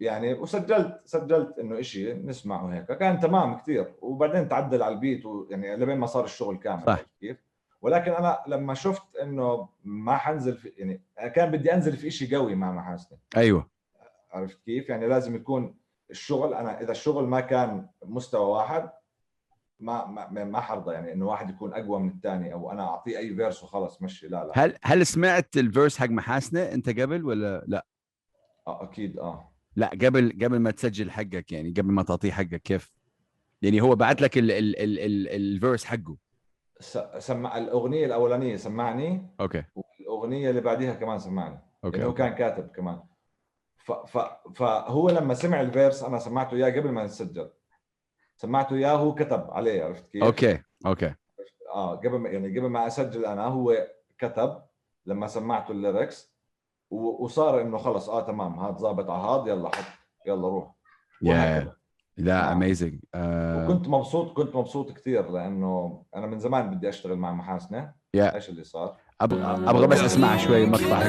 [0.00, 5.26] يعني وسجلت سجلت إنه إشي نسمعه هيك كان تمام كثير وبعدين تعدل على ال beat
[5.26, 7.00] ويعني لبين ما صار الشغل كامل صح.
[7.20, 7.36] كيف؟
[7.82, 11.02] ولكن أنا لما شفت إنه ما حنزل في يعني
[11.34, 13.68] كان بدي أنزل في إشي قوي مع محاسني أيوه
[14.32, 15.74] عرفت كيف؟ يعني لازم يكون
[16.10, 18.90] الشغل أنا إذا الشغل ما كان مستوى واحد
[19.80, 23.34] ما ما ما حرضى يعني إنه واحد يكون أقوى من الثاني أو أنا أعطيه أي
[23.34, 27.64] verse وخلص مشي لا لا هل هل سمعت ال verse حق محاسنة أنت قبل ولا
[27.66, 27.86] لا؟
[28.66, 32.92] آه أكيد آه لا قبل قبل ما تسجل حقك يعني قبل ما تعطيه حقك كيف؟
[33.62, 36.16] يعني هو بعت لك ال ال ال ال ال verse حقه.
[37.18, 39.26] سمع الأغنية الأولانية سمعني.
[39.40, 39.64] okay.
[39.74, 41.58] والأغنية اللي بعديها كمان سمعني.
[41.84, 42.14] okay, لأنه هو.
[42.14, 43.00] كان كاتب كمان.
[43.76, 44.18] ف ف
[44.54, 47.50] فهو لما سمع ال verse أنا سمعته إياه قبل ما نسجل
[48.36, 51.14] سمعته إياه هو كتب عليه عرفت كيف؟ okay okay.
[51.74, 54.62] آه قبل ما يعني قبل ما أسجل أنا هو كتب
[55.06, 56.33] لما سمعته ال lyrics
[56.90, 59.84] وصار إنه خلص آه تمام هذا ظابط على هذا يلا حط
[60.26, 60.74] يلا روح
[61.22, 61.72] وهكذا.
[62.16, 62.52] لا آه.
[62.52, 67.94] amazing آه وكنت مبسوط كنت مبسوط كثير لأنه أنا من زمان بدي أشتغل مع محاسنة
[68.14, 68.34] يا.
[68.34, 71.02] إيش اللي صار أبغى أبغى بس أسمع شوي مقطع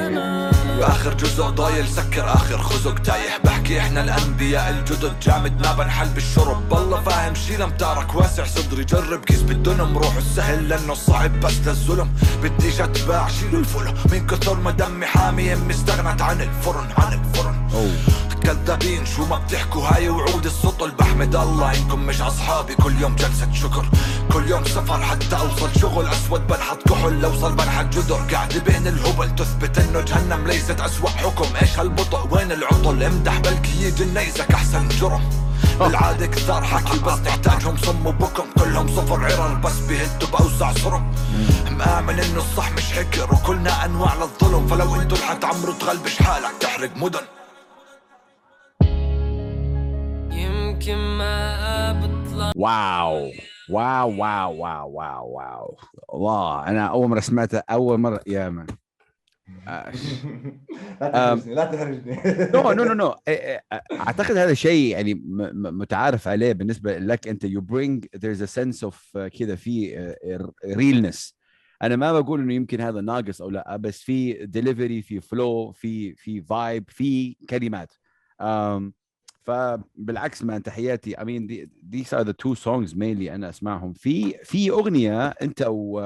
[0.78, 3.38] باخر جزء ضايل سكر آخر خزق تايح.
[3.44, 6.68] بحكي إحنا الأنبياء الجدد جامد ما بنحل بالشرب.
[6.68, 8.84] بالله فاهم شي لم تارك واسع صدري.
[8.84, 12.10] جرب كيس بالدنم روح السهل لأنه صعب بس للظلم
[12.42, 13.94] بديش اتباع شيلوا الفل.
[14.12, 17.68] من كثر ما دمي حامي امي استغنت عن الفرن عن الفرن.
[17.74, 17.90] اوه
[18.46, 22.74] كذابين شو ما بتحكوا هاي وعود السطل بحمد الله إنكم مش أصحابي.
[22.74, 23.86] كل يوم جلسة شكر.
[24.32, 25.80] كل يوم سفر حتى أوصل.
[25.80, 29.34] شغل أسود بنحط كحل لوصل بنحط جدر قاعد بين الهبل.
[29.34, 31.56] تثبت إنه جهنم ليست أسوأ حكم.
[31.62, 35.30] إيش هالبطء؟ وين العطل؟ امدح بلكي يجي نيزك أحسن جرم.
[35.80, 38.44] بالعادة كثار حكي بس تحتاجهم صم وبكم.
[38.58, 41.14] كلهم صفر عرر بس بيهدوا بأوسع صرم
[41.70, 43.34] مآمن إنه الصح مش حكر.
[43.34, 44.66] وكلنا أنواع للظلم.
[44.66, 46.52] فلو انتو حتعمروا تغلبش حالك.
[46.60, 47.35] تحرق مدن.
[50.76, 52.52] يمكن ما بطلع.
[52.56, 53.30] wow.
[53.70, 55.76] wow wow wow wow wow.
[56.14, 58.66] الله أنا أول مرة سمعتها أول مرة يا man
[59.68, 59.92] آه،
[61.00, 62.16] لا تحرجني لا تحرجني.
[62.54, 63.14] no no no no
[63.92, 65.14] أعتقد هذا شيء يعني
[65.54, 67.44] متعارف عليه بالنسبة لك أنت.
[67.44, 70.14] you bring a sense of آه، كذا في
[70.66, 71.36] realness
[71.82, 76.14] أنا ما بقول إنه يمكن هذا ناقص أو لا بس في ديليفري في flow في
[76.14, 77.92] في vibe في كلمات.
[78.42, 79.05] um,
[79.46, 84.38] فبالعكس ما تحياتي I mean the- these are the two songs mainly أنا أسمعهم في
[84.44, 86.00] في أغنية أنت و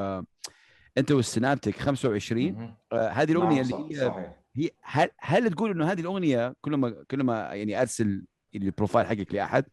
[0.98, 2.74] أنت والسنابتك 25 مهم.
[2.92, 6.74] آه، هذه الأغنية نعم، اللي هي صحيح هي هل هل تقول إنه هذه الأغنية كل
[6.76, 8.24] ما كل ما يعني أرسل
[8.54, 9.64] البروفايل حقك لأحد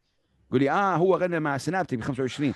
[0.50, 2.54] يقول لي آه هو غنى مع سنابتي ب 25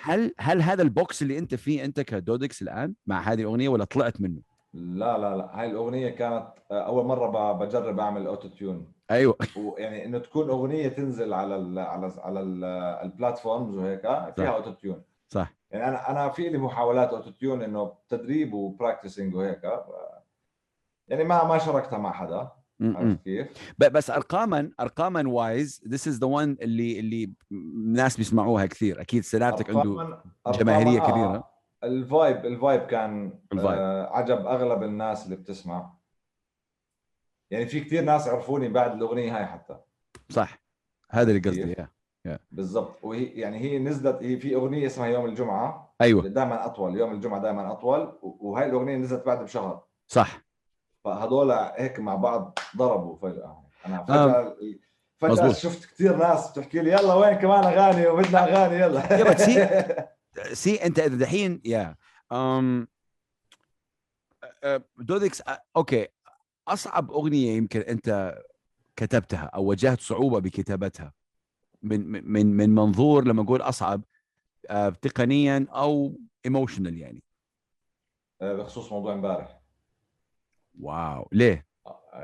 [0.00, 4.20] هل هل هذا البوكس اللي أنت فيه أنت كدودكس الآن مع هذه الأغنية ولا طلعت
[4.20, 4.40] منه؟
[4.74, 5.60] لا لا لا.
[5.60, 9.36] هاي الأغنية كانت آه، أول مرة بجرب أعمل auto-tune أيوه.
[9.56, 12.64] ويعني إنه تكون أغنية تنزل على ال على ال على ال-
[13.02, 14.30] ال platforms وهيك صح.
[14.36, 15.52] فيها auto-tune صح.
[15.70, 19.60] يعني أنا أنا في لي محاولات auto-tune إنه تدريب و practicing وهيك
[21.08, 22.48] يعني ما ما شاركتها مع حدا.
[23.24, 29.00] كيف؟ بس أرقاما أرقاما wise this is the one اللي اللي الناس بيسمعوها كثير.
[29.00, 31.50] أكيد سنابتك عنده جماهيرية كبيره آه،
[31.84, 33.78] ال vibe ال vibe كان ال vibe.
[33.78, 35.90] آه عجب أغلب الناس اللي بتسمع
[37.50, 39.76] يعني في كثير ناس عرفوني بعد الأغنية هاي حتى.
[40.28, 40.62] صح.
[41.10, 42.40] هذا اللي قصدي؟ إياه.
[42.50, 43.04] بالضبط.
[43.04, 45.94] وهي يعني هي نزلت هي في أغنية اسمها يوم الجمعة.
[46.00, 46.28] أيوه.
[46.28, 48.18] دائما أطول يوم الجمعة دائما أطول.
[48.22, 49.84] وهي الأغنية نزلت بعد بشهر.
[50.08, 50.44] صح.
[51.04, 53.64] فهذول هيك مع بعض ضربوا فجأة.
[53.86, 54.56] أنا فجأة
[55.18, 55.54] فجأة مظبوط.
[55.54, 59.00] شفت كثير ناس بتحكي لي يلا وين كمان أغاني؟ وبدنا أغاني يلا.
[60.52, 61.96] see انت إذا دحين يا
[62.32, 62.88] ام
[64.98, 65.42] دودكس
[65.76, 66.08] okay
[66.68, 68.38] أصعب أغنية يمكن أنت
[68.96, 71.12] كتبتها أو واجهت صعوبة بكتابتها
[71.82, 74.02] من من من منظور لما أقول أصعب
[74.70, 77.22] آه، تقنيا أو emotional يعني.
[78.40, 79.60] بخصوص موضوع امبارح.
[80.80, 81.28] wow.
[81.32, 81.66] ليه؟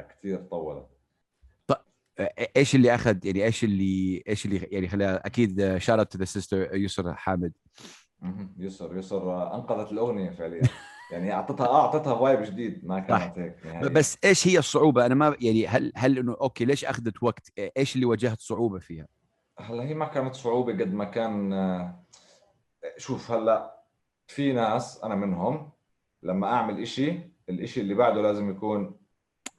[0.08, 0.86] كثير طولت.
[0.86, 0.99] آه،
[2.56, 6.74] إيش اللي أخذ يعني إيش اللي إيش اللي يعني خليها أكيد shout to the sister
[6.74, 7.52] يسر حامد.
[8.58, 10.62] يسر يسر آه، أنقذت الأغنية فعليا
[11.12, 13.88] يعني أعطتها آه أعطتها vibe جديد ما كانت هيك نهائياً.
[13.88, 17.94] بس إيش هي الصعوبة أنا ما يعني هل هل إنه okay ليش أخذت وقت إيش
[17.94, 19.06] اللي واجهت صعوبة فيها
[19.58, 22.04] هلا هي ما كانت صعوبة قد ما كان آه،
[22.96, 23.80] شوف هلا
[24.26, 25.70] في ناس أنا منهم
[26.22, 27.18] لما أعمل إشي
[27.48, 28.96] الإشي اللي بعده لازم يكون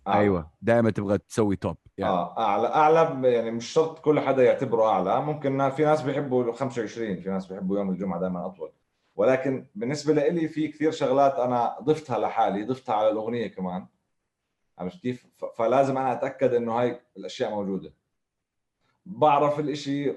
[0.08, 0.20] أعلى.
[0.22, 2.14] أيوه دائما تبغى تسوي top يعني.
[2.14, 5.22] آه أعلى أعلى يعني مش شرط كل حدا يعتبره أعلى.
[5.22, 8.72] ممكن في ناس بيحبوا 25 في ناس بيحبوا يوم الجمعة دائما أطول.
[9.16, 13.86] ولكن بالنسبة لي في كثير شغلات أنا ضفتها لحالي ضفتها على الأغنية كمان.
[14.78, 17.94] عرفت كيف؟ فلازم أنا أتأكد إنه هاي الأشياء موجودة.
[19.06, 20.14] بعرف الإشي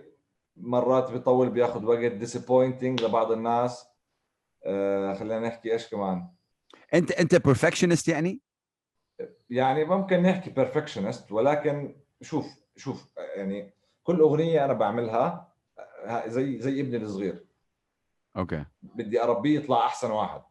[0.57, 2.13] مرات بيطول بياخذ وقت.
[2.13, 3.87] disappointing لبعض الناس.
[4.65, 6.27] آه خلينا نحكي إيش كمان؟
[6.95, 8.41] أنت أنت perfectionist يعني؟
[9.51, 15.53] يعني ممكن نحكي perfectionist ولكن شوف شوف يعني كل أغنية أنا بعملها
[16.05, 17.45] ها- زي زي ابني الصغير.
[18.37, 18.65] okay.
[18.83, 20.43] بدي أربيه يطلع أحسن واحد؟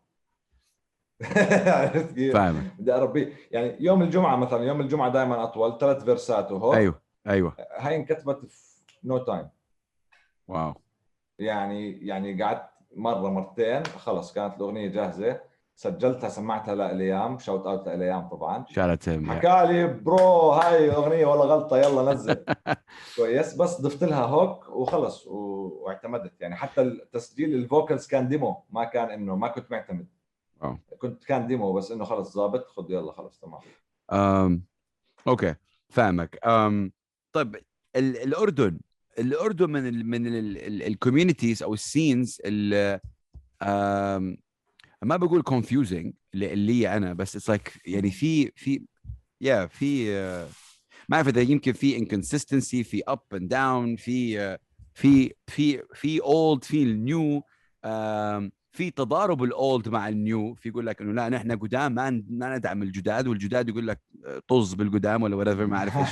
[2.33, 2.71] فاهمك.
[2.79, 3.33] بدي أربيه.
[3.51, 6.73] يعني يوم الجمعة مثلا يوم الجمعة دائما أطول ثلاث verse ات وهو.
[6.73, 7.55] أيوه أيوه.
[7.77, 9.49] هاي انكتبت في no time
[10.47, 10.73] wow.
[11.39, 15.41] يعني يعني قعدت مرة مرتين خلص كانت الأغنية جاهزة.
[15.75, 17.37] سجلتها سمعتها لإليام.
[17.39, 18.65] shout out لإليام طبعا.
[18.69, 22.45] shout حكى لي bro هاي أغنية والله غلطة يلا نزل.
[23.17, 23.55] كويس.
[23.55, 26.41] بس ضفت لها hook وخلص واعتمدت.
[26.41, 30.07] يعني حتى التسجيل ال vocals كان demo ما كان انه ما كنت معتمد.
[30.61, 30.77] wow.
[30.99, 32.67] كنت كان demo بس إنه خلص ظابط.
[32.67, 33.61] خذ يلا خلص تمام.
[34.11, 34.63] أم
[35.27, 35.55] okay.
[35.89, 36.47] فاهمك.
[36.47, 36.91] أم
[37.33, 37.55] طيب
[37.95, 38.79] ال- الأردن.
[39.19, 40.27] الأردن من ال من
[40.81, 42.99] ال communities أو ال scenes اللي
[43.61, 44.37] أم
[45.03, 48.85] ما بقول confusing هي أنا بس it's like يعني في في
[49.41, 50.47] يا في آه،
[51.09, 54.59] ما أعرف إذا يمكن في inconsistency في up and down في آه،
[54.93, 57.43] في في في old في ال new
[58.71, 62.23] في تضارب ال old مع ال new في يقول لك إنه لا نحن قدام ما
[62.29, 66.09] ما ندعم الجداد والجداد يقول لك آه، طز بالقدام ولا whatever ما أعرف إيش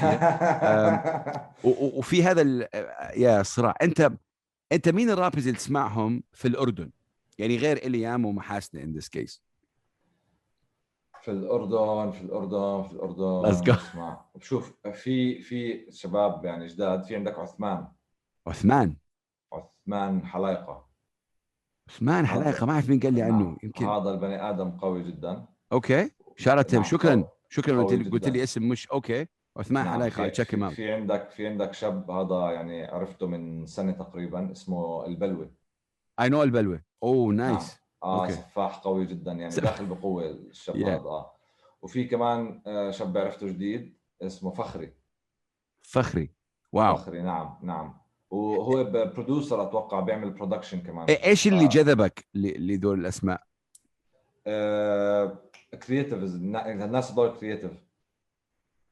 [1.63, 2.69] وفي هذا
[3.15, 3.75] يا صراع.
[3.81, 4.11] أنت
[4.71, 6.91] أنت مين ال rappers اللي تسمعهم في الأردن؟
[7.41, 9.43] يعني غير إليام ومحاسنه in this case
[11.21, 13.69] في الأردن في الأردن في الأردن go.
[13.75, 14.25] اسمع.
[14.39, 17.87] شوف في في شباب يعني جداد في عندك عثمان.
[18.47, 18.95] عثمان.
[19.53, 20.85] عثمان حلايقه
[21.89, 23.57] عثمان حلايقه ما أعرف مين قال لي عنه نعم.
[23.63, 23.85] يمكن.
[23.85, 25.45] هذا البني آدم قوي جدا.
[25.71, 26.11] okay.
[26.37, 27.27] shout نعم، شكرا.
[27.49, 28.27] شكرا قلت لي قلت.
[28.27, 29.27] لي اسم مش okay.
[29.57, 33.65] عثمان نعم، حلاقه في- check في, في عندك في عندك شاب هذا يعني عرفته من
[33.65, 35.51] سنة تقريبا اسمه البلوي.
[36.19, 38.21] I know البلوي oh nice آه.
[38.21, 38.33] okay.
[38.33, 40.87] سفاح قوي جدا يعني داخل بقوة الشاب Yeah.
[40.87, 41.31] هذا آه.
[41.81, 44.93] وفي كمان آه، شاب عرفته جديد اسمه فخري.
[45.81, 46.29] فخري.
[46.71, 46.95] wow.
[46.95, 48.01] فخري نعم نعم.
[48.29, 51.05] وهو producer أتوقع بيعمل production كمان.
[51.09, 51.67] إيش اللي آه.
[51.69, 53.43] جذبك ل- لذول الأسماء؟
[55.87, 57.71] creative الناس هذول creative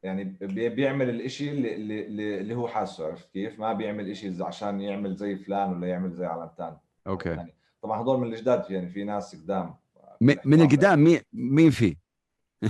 [0.04, 4.82] يعني بي- بيعمل الإشي اللي, اللي, اللي هو حاسه عرفت كيف؟ ما بيعمل إشي عشان
[4.82, 6.78] يعمل زي فلان ولا يعمل زي علنتان
[7.08, 7.30] okay.
[7.30, 9.76] يعني طبعا هذول من الجداد يعني في ناس قدام.
[10.22, 11.98] من القدام مين مين في؟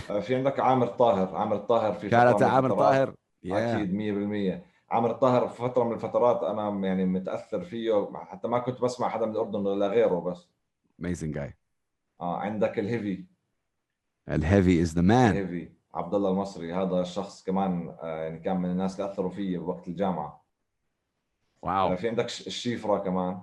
[0.09, 1.35] آه، في عندك عامر طاهر.
[1.35, 3.13] عامر طاهر في كانت عامر طاهر؟
[3.45, 8.09] أكيد 100% عامر الطاهر في فترة من الفترات أنا يعني متأثر فيه.
[8.15, 10.49] حتى ما كنت بسمع حدا من الأردن ولا غيره بس.
[10.99, 11.57] amazing guy
[12.21, 13.25] آه عندك الهيفي.
[14.29, 16.73] الهيفي is the man الهيفي عبد الله المصري.
[16.73, 20.43] هذا الشخص كمان آه يعني كان من الناس اللي أثروا فيي بوقت الجامعة.
[21.63, 23.41] آه wow في عندك الشيفرة كمان.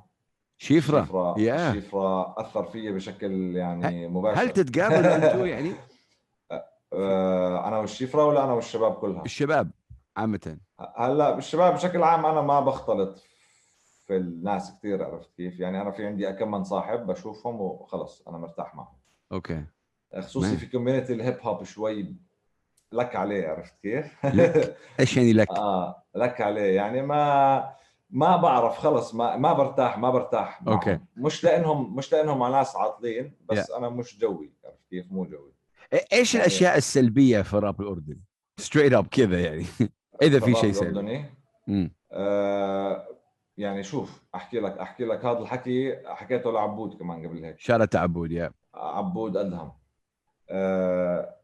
[0.58, 1.00] شيفرة.
[1.00, 4.40] الشيفرة يا الشيفرة أثر فيي بشكل يعني مباشر.
[4.42, 5.72] هل تتقابلوا أنتوا يعني؟
[6.92, 9.70] آه أنا والشيفرة ولا أنا والشباب كلها؟ الشباب
[10.16, 10.58] عامة.
[10.96, 13.22] هلا الشباب بشكل عام أنا ما بختلط
[14.06, 18.38] في الناس كثير عرفت كيف؟ يعني أنا في عندي كم من صاحب بشوفهم وخلص أنا
[18.38, 18.96] مرتاح معهم.
[19.32, 19.64] أوكي.
[20.18, 20.56] خصوصي.
[20.56, 22.14] في community ال hip hop شوي
[22.92, 24.76] لك عليه عرفت كيف؟ لك.
[25.00, 26.76] إيش يعني لك؟ آه لك عليه.
[26.76, 27.74] يعني ما
[28.10, 30.74] ما بعرف خلص ما ما برتاح ما برتاح معهم.
[30.78, 30.98] أوكي.
[31.16, 35.52] مش لأنهم مش لأنهم ناس عاطلين بس أنا مش جوي عرفت كيف؟ مو جوي.
[36.12, 38.20] إيش يعني- الأشياء السلبية في الراب الاردني؟
[38.60, 39.64] straight up كذا يعني.
[40.22, 41.24] إذا في شيء سلبي.
[42.12, 43.06] آه
[43.56, 47.58] يعني شوف أحكي لك أحكي لك هذا الحكي حكيته لعبود كمان قبل هيك.
[47.58, 49.72] شارة عبود يا عبود أدهم.
[50.50, 51.35] آه،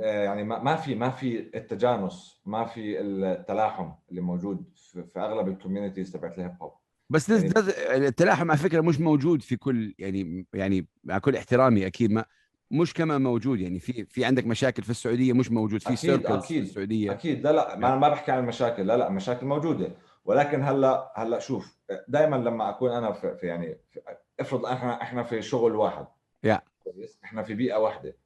[0.00, 5.53] يعني ما في ما في التجانس ما في التلاحم اللي موجود في, في أغلب ال
[5.53, 6.72] communities تبعت ال hip hop
[7.10, 12.10] بس يعني- التلاحم على فكرة مش موجود في كل يعني يعني مع كل احترامي أكيد
[12.12, 12.24] ما
[12.70, 13.60] مش كما موجود.
[13.60, 17.10] يعني في في عندك مشاكل في السعودية مش موجود في أكيد، circles في أكيد، السعودية.
[17.12, 17.44] أكيد.
[17.46, 18.86] لا لا ما أنا ما بحكي عن المشاكل.
[18.86, 19.92] لا لا مشاكل موجودة.
[20.24, 21.78] ولكن هلا هلأ شوف
[22.08, 24.00] دائما لما أكون أنا في, في يعني في
[24.40, 26.06] افرض إحنا إحنا في شغل واحد.
[26.44, 26.60] يا.
[26.84, 28.16] كويس؟ إحنا في بيئة واحدة.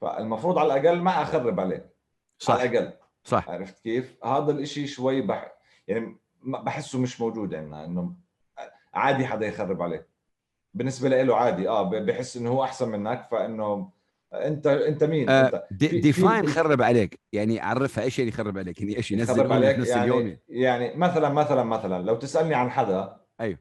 [0.00, 1.86] فالمفروض على الأقل ما أخرب عليك
[2.38, 2.54] صح.
[2.54, 2.92] على الأقل.
[3.24, 3.50] صح.
[3.50, 5.52] عرفت كيف؟ هذا الإشي شوي بح...
[5.88, 8.14] يعني بحسه مش موجود عندنا إنه
[8.94, 10.06] عادي حدا يخرب عليك
[10.74, 13.90] بالنسبة له عادي آه بحس إنه هو أحسن منك فإنه
[14.34, 17.20] انت أنت مين؟ آه، أنت Divine خرب عليك.
[17.32, 21.28] يعني عرفها إيش يعني يخرب عليك؟ يعني إيش ينزل عليك؟ نفس اليوم؟ يعني يعني مثلا
[21.28, 23.58] مثلا مثلا لو تسألني عن حدا أيوه.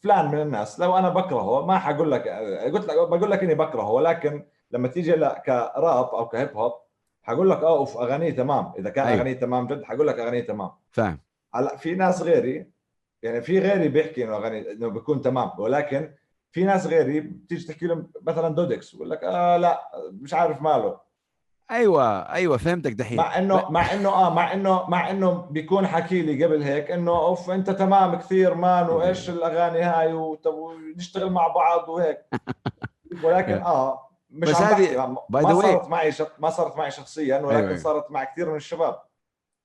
[0.00, 2.28] فلان من الناس لو أنا بكرهه ما حقول لك
[2.74, 6.72] قلت لك بقول لك إني بكرهه ولكن لما تيجي ل- كراب أو ك hip hop
[7.22, 8.72] حقول لك آه أوف أغانيه تمام.
[8.78, 9.16] إذا كان أيوه.
[9.18, 10.70] أغانيه تمام جد حقول لك أغانيه تمام.
[10.90, 11.18] فاهم.
[11.54, 12.66] هلا في ناس غيري
[13.22, 15.50] يعني في غيري بيحكي إنه أغاني إنه بيكون تمام.
[15.58, 16.14] ولكن
[16.52, 21.12] في ناس غيري بتيجي تحكي لهم مثلا دودكس بقول لك آه لا مش عارف ماله.
[21.70, 26.22] أيوه أيوه فهمتك دحين مع إنه مع إنه آه مع إنه مع إنه بيكون حكي
[26.22, 30.54] لي قبل هيك إنه أوف أنت تمام كثير man وإيش الأغاني هاي وطب
[30.96, 32.18] نشتغل مع بعض وهيك.
[33.24, 34.96] ولكن آه مش بس هذه- بحكي
[35.32, 36.12] باي ما صارت معي.
[36.38, 37.76] ما صارت معي شخصيا ولكن أيوة.
[37.76, 38.96] صارت مع كثير من الشباب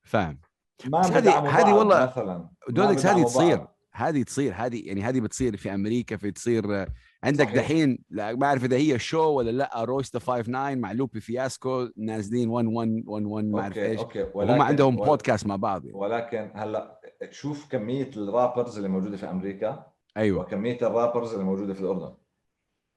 [0.04, 0.40] فاهم
[0.86, 3.68] ما هذه- هذه والله مثلا دودكس هذه تصير.
[3.94, 6.88] هذه تصير هذه يعني هذه بتصير في أمريكا في تصير آه،
[7.24, 7.56] عندك صحيح.
[7.56, 12.50] دحين لا ما أعرف إذا هي شو ولا لا رويستا 59 مع لوبي فياسكو نازلين
[12.50, 15.86] 1 1 1 1 ما أعرف إيش أوكي وهم ولكن عندهم ول- بودكاست مع بعض
[15.86, 15.98] يعني.
[15.98, 17.00] ولكن هلأ
[17.32, 19.86] شوف كمية الرابرز اللي موجودة في أمريكا
[20.18, 22.14] أيوه وكمية الرابرز اللي موجودة في الأردن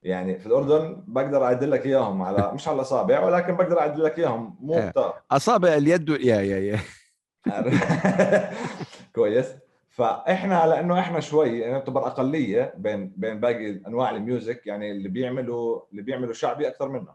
[0.02, 4.18] يعني في الأردن بقدر اعد لك إياهم على مش على الأصابع ولكن بقدر اعد لك
[4.18, 4.56] إياهم.
[4.60, 4.90] مو إيه.
[4.90, 6.78] كتار أصابع اليد يا يا يا.
[9.14, 9.46] كويس.
[9.90, 15.08] فإحنا لأنه إحنا شوي يعني نعتبر أقلية بين بين باقي أنواع ال music يعني اللي
[15.08, 17.14] بيعملوا اللي بيعملوا شعبي أكثر منا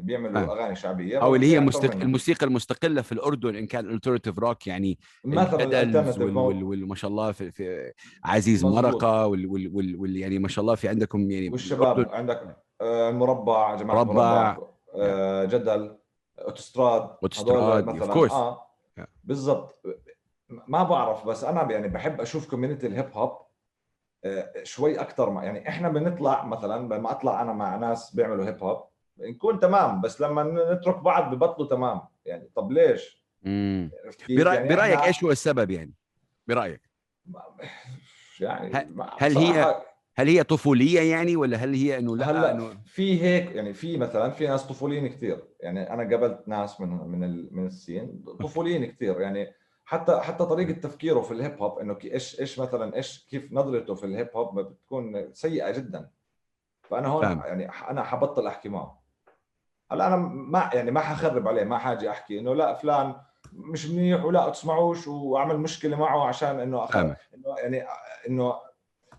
[0.00, 0.50] بيعملوا فاهم.
[0.50, 1.94] أغاني شعبية أو اللي هي أكثر مستق...
[1.94, 6.36] الموسيقى المستقلة في الأردن إن كان alternative rock يعني مثلا ال alternative وال...
[6.36, 6.64] وال...
[6.64, 6.88] وال...
[6.88, 7.92] ما شاء الله في, في
[8.24, 8.84] عزيز مظبوط.
[8.84, 9.46] مرقة وال...
[9.46, 9.76] وال...
[9.76, 9.96] وال...
[10.00, 10.16] وال...
[10.16, 14.50] يعني ما شاء الله في عندكم يعني والشباب الأردن- عندك آه، المربع جماعة مربع.
[14.50, 15.96] المربع آه، جدل
[16.40, 16.78] of
[17.22, 18.14] مثلاً.
[18.14, 18.32] course.
[18.32, 18.64] آه
[19.00, 19.06] Yeah.
[19.24, 19.82] بالضبط
[20.68, 23.32] ما بعرف بس أنا يعني بحب أشوف community ال hip hop
[24.24, 28.62] آه، شوي أكثر ما يعني إحنا بنطلع مثلا لما أطلع أنا مع ناس بيعملوا hip
[28.64, 28.84] hop
[29.20, 30.42] نكون تمام بس لما
[30.74, 32.00] نترك بعض ببطلوا تمام.
[32.26, 33.90] يعني طب ليش؟ مم.
[34.04, 34.54] عرفت كيف؟ برأي...
[34.56, 35.92] يعني برأيك إيش هو السبب يعني؟
[36.46, 36.80] برأيك.
[38.40, 38.72] يعني
[39.18, 39.82] هل- هي-
[40.16, 43.96] هل هي طفولية يعني ولا هل هي إنه لا؟ هلأ انه في هيك يعني في
[43.98, 48.24] مثلا في ناس طفوليين كثير يعني أنا قابلت ناس من من ال- من الصين.
[48.40, 49.52] طفوليين كثير يعني
[49.84, 54.06] حتى حتى طريقة تفكيره في الهيب هوب إنه إيش إيش مثلا إيش كيف نظرته في
[54.06, 56.10] الهيب هوب بتكون سيئة جدا.
[56.82, 57.40] فأنا هون فاهم.
[57.40, 59.00] يعني أنا حبطل أحكي معه.
[59.90, 63.14] هلا أنا ما يعني ما حخرب عليه ما حاجي أحكي إنه لا فلان
[63.52, 66.84] مش منيح ولا تسمعوش وأعمل مشكلة معه عشان إنه.
[66.84, 67.84] إنه يعني
[68.28, 68.54] إنه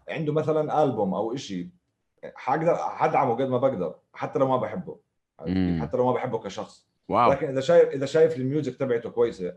[0.09, 1.69] عنده مثلا ألبوم أو شيء
[2.35, 4.99] حقدر حدعمه قد ما بقدر حتى لو ما بحبه؟
[5.45, 5.79] مم.
[5.81, 9.53] حتى لو ما بحبه كشخص wow لكن إذا شايف إذا شايف ال music تبعته كويسة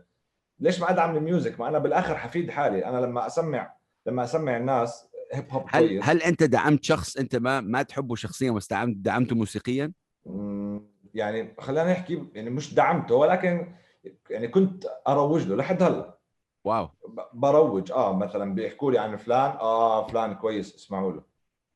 [0.59, 3.73] ليش ما أدعم ال music ما أنا بالآخر حفيد حالي أنا لما أسمع
[4.05, 8.15] لما أسمع الناس hip hop هل كويس هل أنت دعمت شخص أنت ما ما تحبه
[8.15, 9.91] شخصيا بس دعمت دعمته موسيقيا؟
[10.25, 10.62] مم،
[11.13, 13.75] يعني خلينا نحكي يعني مش دعمته ولكن
[14.29, 16.17] يعني كنت أروج له لحد هلأ.
[16.63, 16.89] واو.
[17.33, 21.23] بروج آه مثلا بيحكوا لي عن فلان آه فلان كويس اسمعوا له.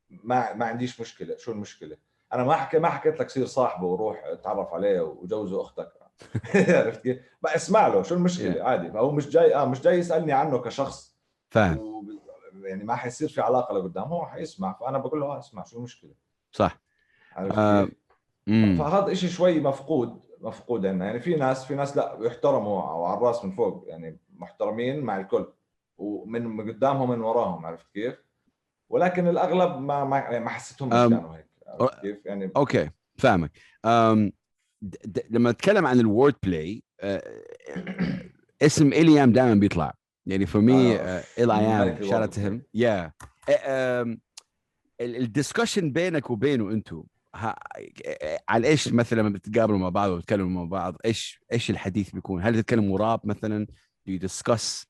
[0.10, 1.98] ما ما عنديش مشكلة شو المشكلة؟
[2.34, 5.92] أنا ما حكي ما حكيت لك صير صاحبه وروح اتعرف عليه وجوزه أختك
[6.56, 8.58] عرفت كيف؟ اسمع له شو المشكلة؟ Yeah.
[8.66, 8.92] عادي.
[8.92, 11.18] فهو مش جاي آه مش جاي يسألني عنه كشخص.
[11.50, 11.78] فاهم.
[11.78, 12.04] و...
[12.64, 16.12] يعني ما حيصير في علاقة لقدام هو حيسمع فأنا بقول له آه اسمع شو المشكلة؟
[16.52, 16.80] صح.
[17.36, 17.88] عرفت آه،
[18.78, 23.46] فهذا إشي شوي مفقود مفقود عندنا يعني في ناس في ناس لا يحترموا على الرأس
[23.46, 25.48] من فوق يعني محترمين مع الكل
[25.98, 28.16] ومن من قدامهم ومن وراهم عرفت كيف؟
[28.90, 33.52] ولكن الأغلب ما ما يعني ما حسيتهم كانوا هيك عرفت كيف؟ يعني أوكي فاهمك
[33.86, 34.32] أم
[34.82, 36.84] د- د- لما نتكلم عن الورد بلاي
[38.62, 39.94] اسم إليام دائما بيطلع
[40.26, 40.96] يعني فور مي
[41.40, 42.40] إل اي ام ملك شارت.
[42.40, 43.12] هيم يا
[45.02, 46.82] الدسكشن بينك وبينه
[47.38, 47.54] أنتم
[48.50, 52.62] على إيش مثلا لما بتتقابلوا مع بعض وبتتكلموا مع بعض؟ إيش إيش الحديث بيكون؟ هل
[52.62, 53.68] تتكلموا راب مثلا؟
[54.10, 54.86] Do you discuss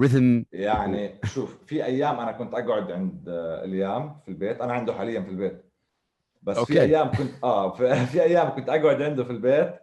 [0.00, 4.60] rhythm؟ يعني شوف في أيام أنا كنت أقعد عند آه، اليام في البيت.
[4.60, 5.64] أنا عنده حاليا في البيت.
[6.42, 6.72] بس أوكي.
[6.72, 9.74] في أيام كنت آه في, في أيام كنت أقعد عنده في البيت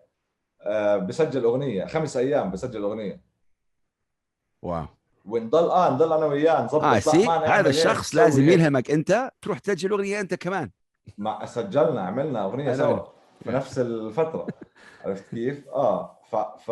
[0.61, 1.85] آه بسجل أغنية.
[1.85, 3.21] خمس أيام بسجل أغنية.
[4.61, 4.86] wow.
[5.25, 9.91] ونضل آه نضل أنا وياه نظبط لا، see هذا الشخص لازم يلهمك أنت تروح تسجل
[9.91, 10.71] أغنية أنت كمان.
[11.17, 12.99] ما سجلنا عملنا أغنية سوا
[13.43, 14.47] في نفس الفترة
[15.05, 16.71] عرفت كيف؟ آه ف ف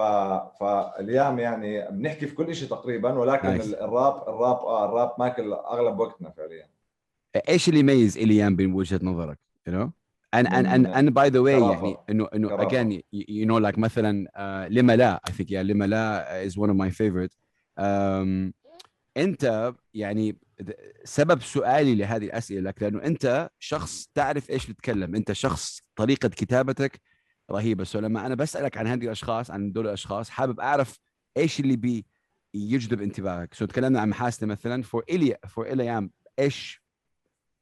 [0.59, 3.81] فاليام يعني بنحكي في كل شيء تقريبا ولكن Nice.
[3.81, 6.67] الراب الراب آه الراب ماكل أغلب وقتنا فعليا
[7.49, 9.88] إيش اللي يميز اليام من وجهة نظرك؟ you know
[10.36, 11.86] and and and من and by the way كرافة.
[11.86, 15.53] يعني إنه انه again you, you know like مثلا uh, لما لا I think yeah
[15.53, 17.34] لما لا is one of my favorite
[17.79, 18.51] um,
[19.17, 20.38] أنت يعني
[21.03, 27.01] سبب سؤالي لهذه الأسئلة لك لأنه أنت شخص تعرف إيش بتتكلم أنت شخص طريقة كتابتك
[27.51, 27.84] رهيبة.
[27.84, 30.99] so لما أنا بسألك عن هذه الأشخاص عن دول الأشخاص حابب أعرف
[31.38, 32.05] إيش اللي بي
[32.53, 33.53] يجذب انتباهك.
[33.53, 36.84] so تكلمنا عن محاسنة مثلا for إلي for إليام إيش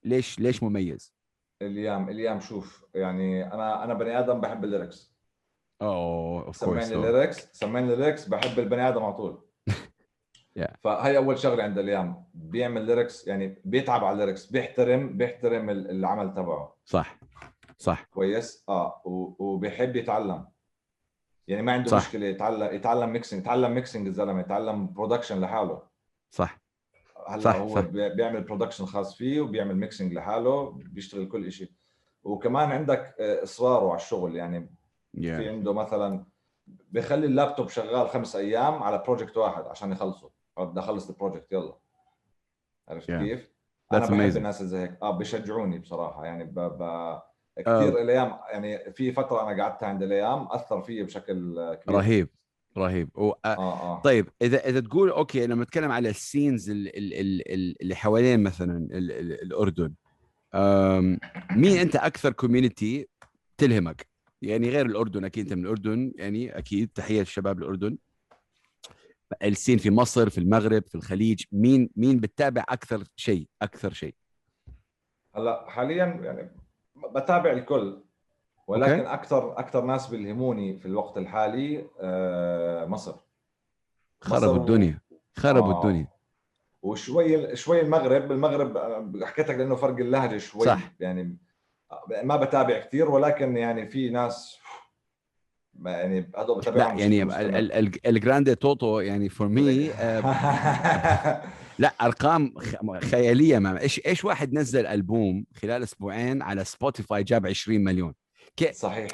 [0.03, 1.13] ليش ليش مميز؟
[1.61, 5.13] إليام إليام شوف يعني أنا أنا بني آدم بحب ال lyrics.
[5.81, 9.50] oh اوف سمعني كورس ال lyrics سمعني ال lyrics بحب البني آدم على طول.
[10.59, 10.71] Yeah.
[10.83, 15.89] فهي أول شغلة عند اليام بيعمل lyrics يعني بيتعب على ال lyrics بيحترم بيحترم ال-
[15.91, 16.75] العمل تبعه.
[16.85, 17.19] صح.
[17.77, 18.03] صح.
[18.03, 19.01] كويس؟ آه.
[19.39, 20.47] وبيحب يتعلم.
[21.47, 21.97] يعني ما عنده صح.
[21.97, 25.81] مشكلة يتعلم يتعلم mixing يتعلم mixing الزلمة يتعلم production لحاله.
[26.31, 26.61] صح.
[27.27, 27.81] هلأ صح، هو صح.
[27.81, 31.71] بي- بيعمل production خاص فيه وبيعمل mixing لحاله بيشتغل كل شيء
[32.23, 34.35] وكمان عندك آه، إصراره على الشغل.
[34.35, 34.69] يعني
[35.15, 35.47] في yeah.
[35.49, 36.25] عنده مثلا
[36.67, 40.40] بيخلي اللابتوب شغال خمس أيام على project واحد عشان يخلصه.
[40.63, 41.77] بدي اخلص ال project يلا
[42.89, 43.13] عرفت Yeah.
[43.13, 43.51] كيف؟
[43.93, 44.35] That's أنا بحب amazing.
[44.37, 46.53] الناس زي هيك آه بيشجعوني بصراحة يعني ب...
[46.59, 46.81] ب...
[46.81, 47.23] آه.
[47.57, 52.29] كثير الأيام يعني في فترة أنا قعدتها عند الأيام أثر فيي بشكل آه، كبير رهيب
[52.77, 53.29] رهيب و...
[53.31, 53.57] آه، آه
[53.97, 57.81] آه طيب إذا إذا تقول okay لما نتكلم على ال scenes ال- ال- ال- ال-
[57.81, 59.93] اللي حوالين مثلا ال- ال- الأردن
[60.55, 61.19] أم،
[61.55, 63.07] مين أنت أكثر community
[63.57, 64.07] تلهمك؟
[64.41, 67.97] يعني غير الأردن أكيد أنت من الأردن يعني أكيد تحية للشباب الأردن
[69.43, 74.15] السين في مصر في المغرب في الخليج مين مين بتتابع أكثر شيء أكثر شيء
[75.35, 76.51] هلا حاليا يعني
[77.15, 78.03] بتابع الكل
[78.67, 79.13] ولكن أوكي.
[79.13, 83.15] أكثر أكثر ناس بيلهموني في الوقت الحالي آه مصر
[84.21, 84.99] خربوا الدنيا
[85.33, 85.81] خربوا آه.
[85.81, 86.07] الدنيا
[86.81, 90.91] وشوي شوي المغرب المغرب آه، حكيت لك لأنه فرق اللهجة شوي صح.
[90.99, 91.37] يعني
[92.23, 94.59] ما بتابع كثير ولكن يعني في ناس
[95.85, 97.59] يعني هذول بتابعهم لا يعني بشكل ال- مستمر.
[97.59, 99.89] ال- ال- ElGrandeToto يعني for me
[101.79, 102.53] لا أرقام
[103.11, 108.13] خيالية ما إيش إيش واحد نزل ألبوم خلال أسبوعين على سبوتيفاي جاب 20 مليون؟
[108.57, 109.07] كي صحيح.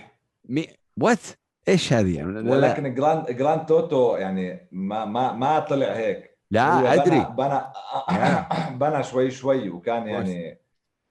[0.49, 0.67] me
[1.01, 1.19] what
[1.67, 6.37] إيش هذه يعني؟ ولكن Grande Grande Toto يعني ما ما ما طلع هيك.
[6.51, 7.19] لا أدري.
[7.19, 7.61] بنى بنى,
[8.79, 10.59] بنى شوي شوي وكان يعني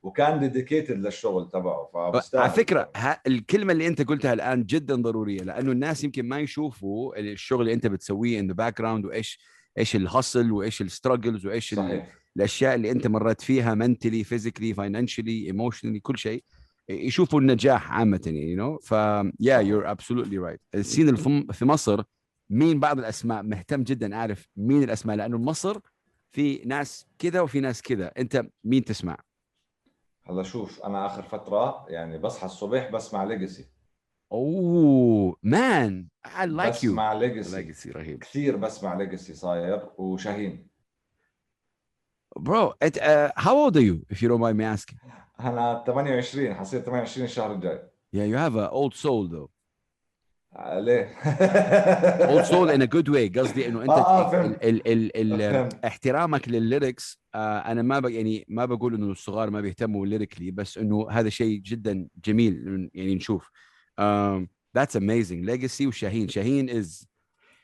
[0.06, 5.40] وكان dedicated للشغل تبعه فبستاهل على فكرة ها الكلمة اللي أنت قلتها الآن جدا ضرورية
[5.42, 9.38] لأنه الناس يمكن ما يشوفوا الشغل اللي أنت بتسويه in the background وإيش
[9.78, 12.12] إيش ال hustle وإيش ال struggles وإيش صحيح.
[12.36, 16.44] الأشياء اللي أنت مريت فيها mentally physically financially emotionally كل شيء
[16.88, 18.86] يشوفوا النجاح عامة يعني you know.
[18.86, 18.94] ف
[19.42, 20.58] yeah you're absolutely right.
[20.74, 22.02] ال scene الفم- في مصر
[22.50, 25.78] مين بعض الأسماء مهتم جدا أعرف مين الأسماء لأنه مصر
[26.32, 28.06] في ناس كذا وفي ناس كذا.
[28.18, 29.16] أنت مين تسمع؟
[30.28, 33.64] هلا شوف أنا آخر فترة يعني بصحى الصبح بسمع ليجاسي
[34.32, 36.86] oh man I like you.
[36.86, 38.18] بسمع ليجاسي رهيب.
[38.18, 40.68] كثير بسمع ليجاسي صاير وشاهين.
[42.38, 44.98] Uh, how old are you if you don't mind me asking?
[45.40, 47.80] أنا 28 حصير 28 الشهر الجاي.
[48.16, 49.55] Yeah you have an old soul though.
[50.56, 51.14] آه، ليه؟
[52.26, 54.46] old soul in a good way قصدي إنه أنت آه، آه،.
[54.46, 55.84] ال ال ال ال فهمت.
[55.84, 58.06] احترامك للل lyrics آه أنا ما ب...
[58.06, 63.14] يعني ما بقول إنه الصغار ما بيهتموا lyrically بس إنه هذا شيء جدا جميل يعني
[63.14, 63.50] نشوف
[64.78, 67.06] that's amazing legacy وشاهين شاهين is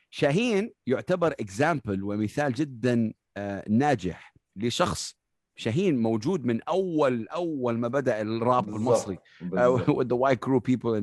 [0.09, 5.23] شاهين يعتبر example ومثال جدا آه ناجح لشخص
[5.55, 8.69] شاهين موجود من اول أول ما بدأ الراب.
[8.69, 9.89] المصري بالضبط.
[9.89, 10.95] uh, with the white crew people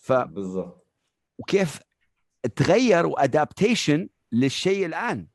[0.00, 0.86] ف بالضبط.
[1.38, 1.80] وكيف
[2.56, 5.26] تغير و adaptation للشيء الآن.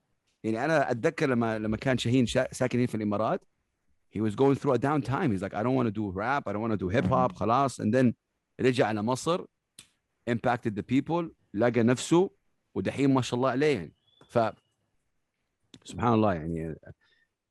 [0.44, 3.46] يعني أنا أتذكر لما لما كان شاهين شا- ساكن هنا في الإمارات
[4.18, 6.44] he was going through a down time he's like I don't want to do rap.
[6.48, 7.34] I don't want to do hip hop.
[7.36, 7.82] خلاص.
[7.82, 8.14] And then
[8.62, 9.46] رجع على مصر
[10.30, 12.30] impacted the people لقى نفسه
[12.76, 13.76] ودحين ما شاء الله عليه.
[13.76, 13.94] يعني
[14.28, 14.40] ف
[15.84, 16.76] سبحان الله يعني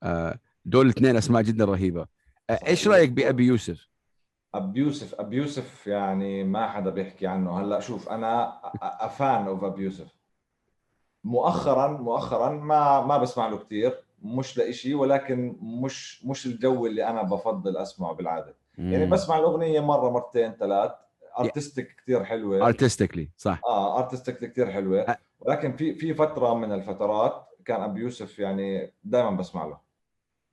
[0.02, 2.06] آه، دول الاثنين أسماء جدا رهيبة.
[2.50, 3.88] آه، إيش رأيك بأبي يوسف؟
[4.55, 7.61] ابي يوسف ابي يوسف يعني ما حدا بيحكي عنه.
[7.61, 10.14] هلا شوف أنا a fan of ابي يوسف
[11.24, 17.22] مؤخرا مؤخرا ما ما بسمع له كثير مش لإشي ولكن مش مش الجو اللي أنا
[17.22, 18.55] بفضل أسمعه بالعادة.
[18.78, 20.92] يعني بسمع الأغنية مرة مرتين ثلاث
[21.38, 22.66] artistic كثير حلوة.
[22.66, 23.61] artistically صح.
[23.66, 25.16] آه artistic كثير حلوة.
[25.40, 29.78] ولكن في في فترة من الفترات كان ابي يوسف يعني دائما بسمع له.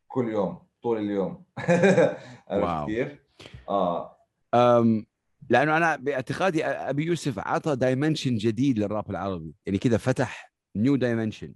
[0.08, 1.43] كل يوم طول اليوم.
[2.49, 3.21] عرفت كيف؟
[3.70, 4.18] آه.
[4.54, 5.06] أم
[5.50, 9.56] لأنه أنا باعتقادي أبي يوسف عطى dimension جديد للراب العربي.
[9.66, 11.54] يعني كذا فتح new dimension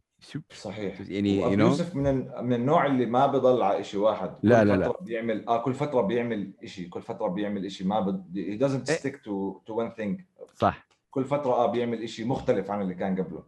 [0.53, 1.01] صحيح.
[1.01, 4.35] يعني you know يوسف من من النوع اللي ما بضل على شيء واحد.
[4.43, 4.89] لا، كل لا، لا.
[4.89, 8.23] فترة بيعمل آه كل فترة بيعمل شيء كل فترة بيعمل شيء ما بد...
[8.33, 8.97] he doesn't إيه.
[8.97, 10.21] stick to to one thing.
[10.55, 10.87] صح.
[11.11, 13.43] كل فترة آه بيعمل شيء مختلف عن اللي كان قبله.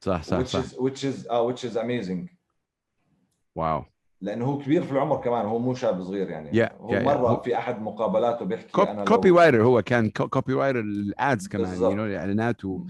[0.00, 0.64] صح صح which صح.
[0.64, 2.36] is which is آه which is amazing.
[3.54, 3.84] wow.
[4.20, 6.66] لأنه هو كبير في العمر كمان هو مو شاب صغير يعني.
[6.66, 7.02] Yeah, هو.
[7.02, 11.76] مرة في أحد مقابلاته بيحكي أنا لو- كوبي writer هو كان copywriter ال ads كمان
[11.76, 12.84] you know الاعلانات و...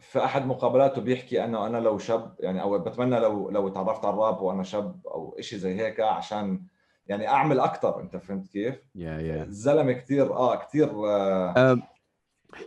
[0.00, 4.14] في أحد مقابلاته بيحكي أنه أنا لو شاب يعني أو بتمنى لو لو تعرفت على
[4.14, 6.62] الراب وأنا شاب أو شيء زي هيك عشان
[7.06, 11.78] يعني أعمل أكثر أنت فهمت كيف؟ yeah yeah الزلمه كثير آه كثير آه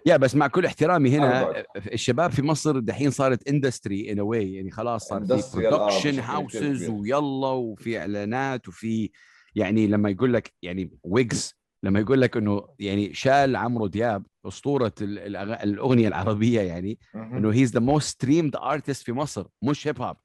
[0.06, 1.64] yeah بس مع كل احترامي هنا.
[1.94, 6.20] الشباب في مصر دحين صارت industry in a way يعني خلاص صار في آه، production
[6.20, 6.90] houses.
[6.90, 9.10] ويلا وفي إعلانات وفي
[9.56, 11.54] يعني لما يقول لك يعني ويجز
[11.84, 17.00] لما يقول لك إنه يعني شال عمرو دياب أسطورة الأغنية العربية يعني.
[17.16, 20.18] إنه he's the most streamed artist في مصر مش hip hop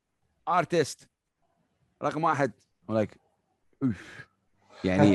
[0.48, 1.08] artist
[2.02, 2.52] رقم واحد.
[2.88, 3.16] like
[4.84, 5.12] يعني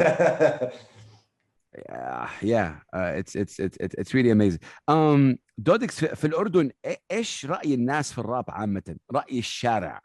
[2.44, 4.60] yeah it's it's it's really amazing
[4.92, 6.72] um دودكس في, الأردن
[7.12, 10.02] إيش رأي الناس في الراب عامة؟ رأي الشارع.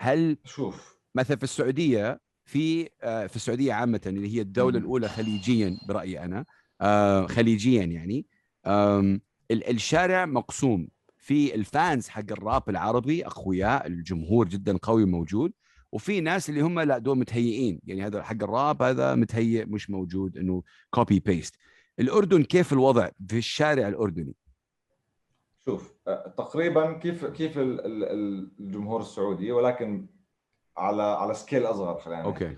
[0.00, 0.98] هل شوف.
[1.14, 4.78] مثلا في السعودية في آه، في السعودية عامة اللي هي الدولة.
[4.78, 6.44] الأولى خليجيا برأيي أنا
[6.80, 8.26] آه، خليجيا يعني.
[9.50, 10.88] الشارع مقسوم.
[11.16, 15.52] في ال fans حق الراب العربي اقوياء الجمهور جدا قوي موجود
[15.92, 17.80] وفي ناس اللي هم لا دول متهيئين.
[17.84, 21.54] يعني هذا حق الراب هذا متهيئ مش موجود إنه copy paste
[22.00, 24.34] الأردن كيف الوضع في الشارع الأردني؟
[25.68, 30.06] شوف آه، تقريبا كيف كيف ال- ال- ال- الجمهور السعودي ولكن
[30.78, 32.22] على على scale أصغر خلينا.
[32.24, 32.56] okay.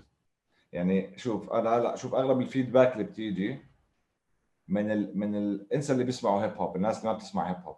[0.73, 3.57] يعني شوف أنا هلا شوف أغلب ال feedback اللي بتيجي
[4.67, 7.77] من ال من الانسى اللي بيسمعوا hip hop الناس اللي ما بتسمع hip hop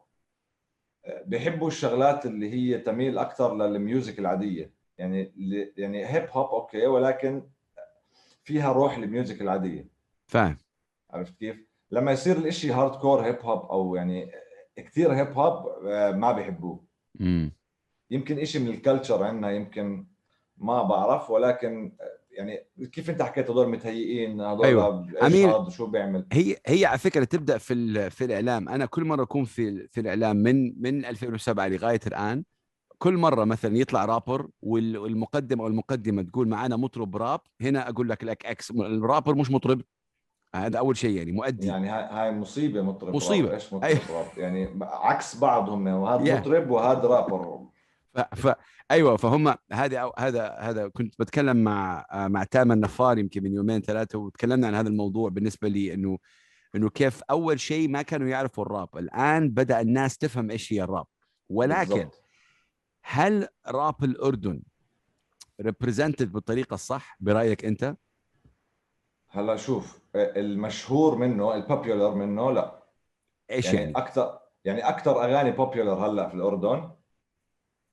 [1.06, 4.74] آه، بيحبوا الشغلات اللي هي تميل أكثر للميوزك العادية.
[4.98, 5.34] يعني
[5.78, 7.44] يعني hip hop okay ولكن
[8.44, 9.88] فيها روح ال music العادية.
[10.28, 10.58] فاهم.
[11.12, 14.32] عرفت كيف؟ لما يصير الإشي hardcore hip hop أو يعني
[14.76, 15.84] كثير hip hop
[16.16, 16.84] ما بيحبوه.
[17.22, 17.52] امم
[18.12, 20.08] يمكن إشي من ال culture عندنا يمكن
[20.64, 25.08] ما بعرف ولكن آه، يعني كيف انت حكيت هذول متهيئين هذول أيوة.
[25.22, 29.44] هذا شو بيعمل هي هي على فكرة تبدأ في في الإعلام أنا كل مرة أكون
[29.46, 32.44] في في الإعلام من من 2007 لغاية الآن
[32.98, 38.10] كل مرة مثلا يطلع رابر وال- والمقدم أو المقدمة تقول معنا مطرب راب هنا أقول
[38.10, 39.82] لك لك إكس الرابر مش مطرب
[40.56, 43.46] هذا أول شيء يعني مؤدي يعني هاي مصيبة مطرب مصيبة.
[43.48, 43.54] راب.
[43.54, 44.00] إيش مطرب أيوة.
[44.12, 46.40] راب يعني عكس بعض هم وهذا Yeah.
[46.40, 47.60] مطرب وهذا رابر
[48.14, 48.56] ف, ف
[48.92, 54.20] أيوه فهم هذا هذا هذا كنت بتكلم مع مع تامر نفار يمكن من يومين ثلاثة
[54.20, 56.18] وتكلمنا عن هذا الموضوع بالنسبة لي إنه
[56.76, 61.06] إنه كيف أول شيء ما كانوا يعرفوا الراب الآن بدأ الناس تفهم إيش هي الراب
[61.50, 62.10] ولكن.
[63.04, 64.62] هل راب الأردن
[65.62, 67.96] represented بالطريقة الصح برأيك أنت؟
[69.28, 72.84] هلا شوف المشهور منه ال popular منه لا
[73.52, 76.92] إيش يعني, يعني؟ أكثر يعني أكثر أغاني popular هلا في الأردن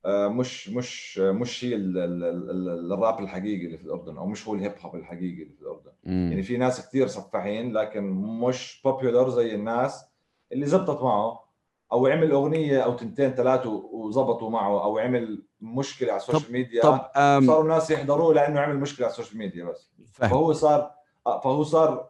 [0.07, 4.55] مش مش مش هي ال- ال- ال- الراب الحقيقي اللي في الأردن أو مش هو
[4.55, 5.91] ال hip hop الحقيقي اللي في الأردن.
[6.05, 6.43] يعني مم.
[6.43, 10.05] في ناس كثير سفاحين لكن مش popular زي الناس
[10.53, 11.45] اللي زبطت معه
[11.93, 16.83] أو عمل أغنية أو تنتين ثلاثة وزبطوا معه أو عمل مشكلة على ال social media
[16.83, 17.01] طب
[17.47, 19.91] صاروا الناس يحضروه لأنه عمل مشكلة على ال social media بس.
[20.13, 20.91] فهم فهو صار
[21.27, 22.09] آه، فهو صار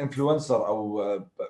[0.00, 1.02] influencer أو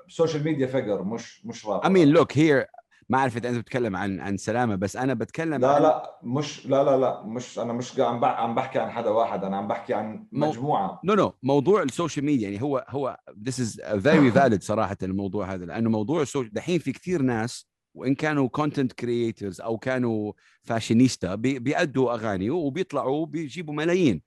[0.09, 2.67] social media figure مش مش rap I mean look here
[3.09, 6.67] ما أعرف إذا أنت بتتكلم عن عن سلامة بس أنا بتكلم لا عن لا مش
[6.67, 9.95] لا لا لا مش أنا مش عم عم بحكي عن حدا واحد أنا عم بحكي
[9.95, 11.01] عن مو- مجموعة.
[11.05, 13.17] no no موضوع ال social media يعني هو هو
[13.49, 17.67] this is very valid صراحة الموضوع هذا لأنه موضوع ال social دحين في كثير ناس
[17.95, 20.33] وإن كانوا content creators أو كانوا
[20.63, 24.23] فاشينيستا بي بيأدوا أغاني وبيطلعوا بيجيبوا ملايين.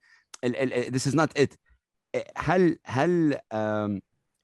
[0.89, 1.55] this is not it.
[2.37, 3.37] هل هل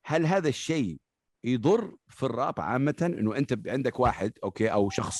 [0.06, 0.98] هل هذا الشيء
[1.46, 5.18] يضر في الراب عامة إنه أنت عندك واحد okay أو شخص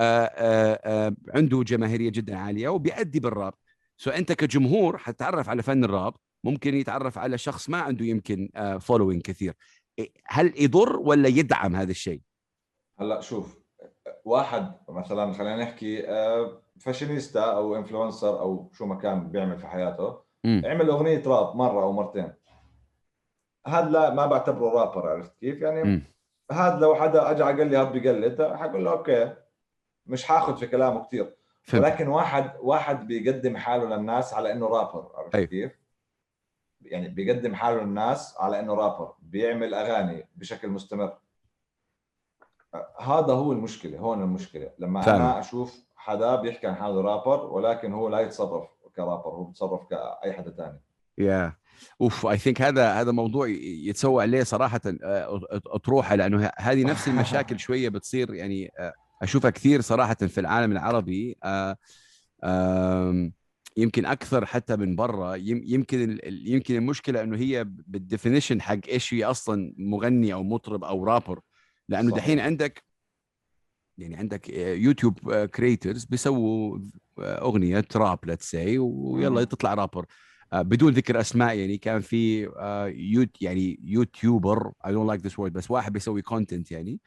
[0.00, 3.54] آه، آه، آه، عنده جماهيرية جدا عالية وبيأدي بالراب
[3.96, 6.14] so أنت كجمهور حتتعرف على فن الراب
[6.44, 8.48] ممكن يتعرف على شخص ما عنده يمكن
[8.80, 9.54] following كثير
[9.98, 12.20] إيه، هل يضر ولا يدعم هذا الشيء؟
[12.98, 13.58] هلأ شوف
[14.24, 16.02] واحد مثلا خلينا نحكي
[16.80, 20.62] فاشينيستا أو influencer أو شو ما كان بيعمل في حياته مم.
[20.64, 22.32] عمل أغنية راب مرة أو مرتين
[23.66, 26.02] هذا لا ما بعتبره رابر عرفت كيف يعني.
[26.52, 29.36] هذا لو حدا اجى قال لي هذا بقلد حقول له okay
[30.06, 31.36] مش حاخذ في كلامه كثير
[31.74, 35.46] ولكن واحد واحد بيقدم حاله للناس على إنه رابر عرفت أيوة.
[35.46, 35.84] كيف؟
[36.82, 41.18] يعني بيقدم حاله للناس على إنه رابر بيعمل أغاني بشكل مستمر
[43.00, 45.16] هذا هو المشكلة هون المشكلة لما فعلا.
[45.16, 50.32] أنا أشوف حدا بيحكي عن حالة رابر ولكن هو لا يتصرف كرابر هو بيتصرف كأي
[50.32, 50.80] حدا ثاني
[51.18, 51.56] يا
[52.00, 57.58] أوف اي ثينك هذا هذا موضوع يتسوى عليه صراحة آه، أطروحة لأنه هذه نفس المشاكل
[57.66, 58.92] شوية بتصير يعني آه،
[59.22, 61.76] أشوفها كثير صراحة في العالم العربي آه،
[63.76, 69.14] يمكن أكثر حتى من برا يم- يمكن يمكن المشكلة إنه هي بال definition حق إيش
[69.14, 71.40] هي أصلا مغني أو مطرب أو رابر
[71.88, 72.14] لأنه.
[72.14, 72.84] دحين عندك
[73.98, 76.78] يعني عندك يوتيوب creators بيسووا
[77.18, 79.44] أغنية rap let's see ويلا.
[79.44, 80.06] تطلع رابر
[80.62, 85.52] بدون ذكر أسماء يعني كان في آه، يوت يعني YouTuber I don't like this word
[85.52, 87.00] بس واحد بيسوي content يعني.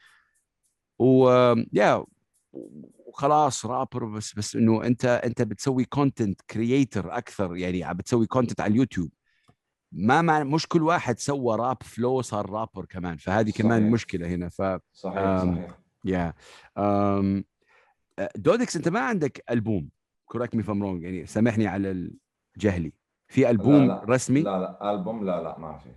[0.98, 1.28] و
[1.72, 2.04] يا
[2.52, 8.60] وخلاص رابر بس بس إنه أنت أنت بتسوي content creator أكثر يعني عم بتسوي content
[8.60, 9.10] على اليوتيوب.
[9.92, 13.92] ما مع مش كل واحد سوى راب فلو صار رابر كمان فهذه كمان صحيح.
[13.92, 15.78] مشكلة هنا ف صحيح أم، صحيح.
[16.04, 16.34] يا
[16.78, 17.44] أم،
[18.18, 19.88] أه، دودكس أنت ما عندك ألبوم
[20.24, 22.10] correct me if I'm wrong يعني سامحني على
[22.56, 22.92] الجهلي
[23.28, 24.04] في ألبوم لا.
[24.08, 25.90] رسمي؟ لا لا ألبوم لا لا ما في.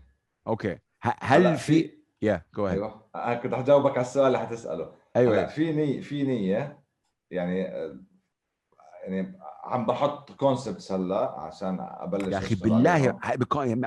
[0.48, 0.78] okay.
[1.02, 3.06] هل في يا جو أيوه.
[3.16, 4.92] أنا كنت حجاوبك على السؤال اللي حتسأله.
[5.16, 5.34] أيوه.
[5.34, 6.84] هلا في نية في نية
[7.32, 7.60] يعني
[9.04, 13.20] يعني عم بحط concepts هلا عشان أبلش يا أخي بالله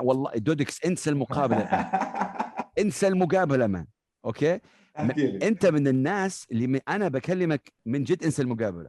[0.03, 1.59] والله دودكس انسى المقابلة
[2.83, 3.87] انسى المقابلة man
[4.25, 4.61] okay؟
[4.99, 5.49] احكي لي.
[5.49, 8.89] أنت من الناس اللي من أنا بكلمك من جد انسى المقابلة.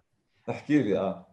[0.50, 1.28] احكي لي آه.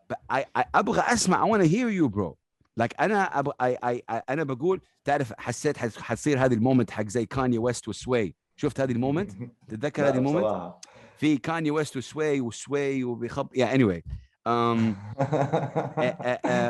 [0.74, 2.41] أبغى أسمع I wanna hear you bro.
[2.80, 3.48] Like أنا أب...
[3.48, 3.52] I,
[3.84, 8.34] I, I, أنا بقول تعرف حسيت حت- حتصير هذه المومنت حق زي كاني ويست وسوي
[8.56, 9.32] شفت هذه المومنت؟
[9.68, 10.72] تتذكر هذه المومنت.
[11.16, 14.02] في كاني ويست وسوي وسوي وبيخب يا اني واي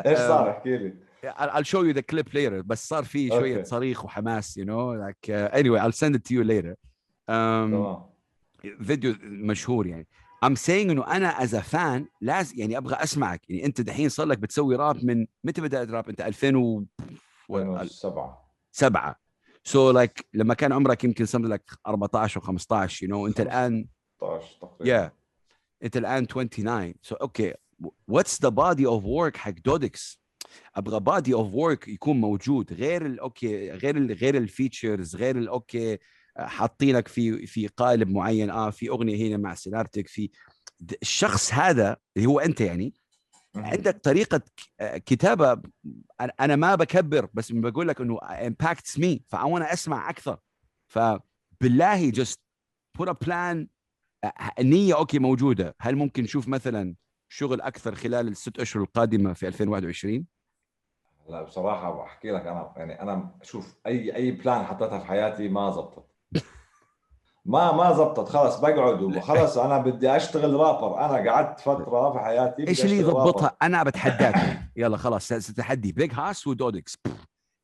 [0.06, 0.94] إيش صار؟ احكي لي.
[1.24, 2.62] I'll show you the clip later.
[2.64, 3.64] بس صار في شوية أوكي.
[3.68, 6.74] صريخ وحماس you know like uh, anyway I'll send it to you later.
[7.30, 7.96] Um,
[8.82, 10.06] فيديو مشهور يعني.
[10.44, 13.50] I'm saying إنه أنا as a fan لازم يعني أبغى أسمعك.
[13.50, 19.16] يعني أنت دحين صار لك بتسوي راب من متى بدأت راب أنت 2007 سبعة.
[19.68, 23.86] So like لما كان عمرك يمكن something like 14 أو 15 you know أنت الآن
[24.22, 25.08] 16 تقريبا.
[25.08, 25.10] Yeah.
[25.84, 27.52] أنت الآن 29 so okay.
[28.10, 30.22] What's the body of work حق دودكس
[30.76, 32.72] أبغى body of work يكون موجود.
[32.72, 35.98] غير ال okay غير ال غير ال features غير ال okay
[36.36, 38.50] حاطينك في في قالب معين.
[38.50, 40.30] آه في أغنية هنا مع سينارتك في
[41.02, 42.94] الشخص هذا اللي هو أنت يعني
[43.56, 44.40] عندك طريقة
[44.80, 45.62] كتابة
[46.40, 50.38] أنا ما بكبر بس بقول لك إنه impacts me فانا أسمع أكثر.
[50.86, 52.12] فبالله
[52.98, 53.66] put a plan
[54.24, 55.76] آه، النيه okay موجودة.
[55.80, 56.94] هل ممكن نشوف مثلا
[57.28, 60.26] شغل أكثر خلال الست أشهر القادمة في 2021
[61.28, 65.70] لا بصراحة بحكي لك أنا يعني أنا شوف أي أي plan حطيتها في حياتي ما
[65.70, 66.11] زبطت.
[67.44, 70.98] ما ما زبطت خلص بقعد وخلص أنا بدي أشتغل رابر.
[70.98, 72.98] أنا قعدت فترة في حياتي إيش اللي.
[72.98, 74.58] يضبطها؟ أنا بتحداك.
[74.76, 75.92] يلا خلاص this تحدي.
[75.92, 76.98] Big Hass ودودكس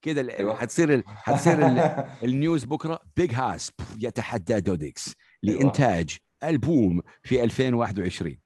[0.02, 0.54] كذا ال- أيوة.
[0.54, 2.98] حتصير ال- حتصير ال- ال news بكرة.
[3.16, 5.14] Big Hass يتحدى دودكس
[5.44, 5.58] أيوة.
[5.60, 8.38] لإنتاج ألبوم في 2021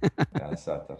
[0.42, 0.96] يا ساتر.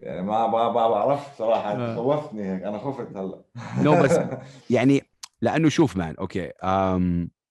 [0.00, 1.72] يعني ما ما ما بعرف صراحة.
[1.72, 1.94] آه.
[1.96, 2.62] خوفتني هيك.
[2.62, 3.42] أنا خفت هلأ.
[3.78, 4.18] no بس
[4.70, 5.02] يعني
[5.42, 6.50] لأنه شوف man okay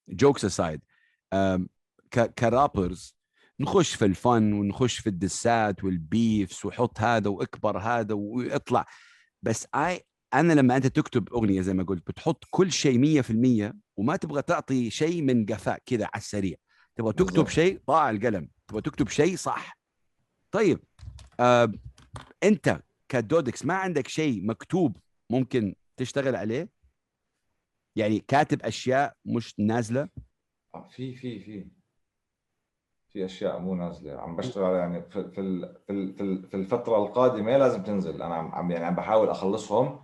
[0.10, 0.82] jokes aside
[2.14, 3.16] ك rappers
[3.60, 8.86] نخش في الفن ونخش في الدسات والبيفس وحط هذا وإكبر هذا ويطلع.
[9.42, 10.02] بس اي
[10.34, 13.22] أنا لما أنت تكتب أغنية زي ما قلت بتحط كل شيء
[13.70, 16.58] 100% وما تبغى تعطي شيء من قفاء كذا على السريع.
[16.96, 17.48] تبغى تكتب.
[17.48, 18.50] شيء ضاع القلم.
[18.68, 19.80] تبغى تكتب شيء صح.
[20.52, 20.80] طيب
[21.40, 21.72] آه
[22.44, 24.98] أنت كدودكس ما عندك شيء مكتوب
[25.30, 26.70] ممكن تشتغل عليه؟
[27.96, 30.10] يعني كاتب أشياء مش نازلة؟
[30.90, 31.68] في في في.
[33.12, 34.22] في أشياء مو نازلة.
[34.22, 38.22] عم بشتغل يعني في في ال- في ال- في ال- في الفترة القادمة لازم تنزل.
[38.22, 40.04] أنا عم عم- يعني عم بحاول أخلصهم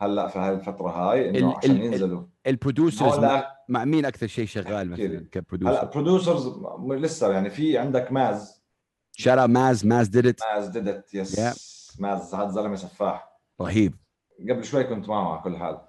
[0.00, 2.22] هلأ في هاي الفترة هاي ال- انه عشان ال- ينزلوا.
[2.46, 5.14] ال producers هون مع, لا مع مين أكثر شيء شغال احكي لي.
[5.16, 6.48] مثلا هلأ ك producer producers
[7.04, 8.62] لسه يعني في عندك ماز.
[9.12, 12.00] شارع ماز ماز did ماز did it yes Yeah.
[12.00, 13.30] ماز هذا زلمة سفاح.
[13.60, 13.94] رهيب.
[14.50, 15.80] قبل شوي كنت معه على كل حال.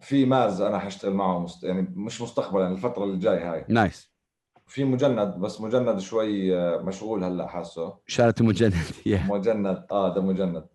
[0.00, 1.64] في ماز أنا حاشتغل معه مست...
[1.64, 3.64] يعني مش مستقبلا الفترة اللي جاي هاي.
[3.68, 4.12] nice.
[4.66, 7.98] في مجند بس مجند شوي آه، مشغول هلأ حاسه.
[8.06, 8.74] شارع المجند
[9.06, 9.24] يا.
[9.28, 10.66] مجند آه ده مجند.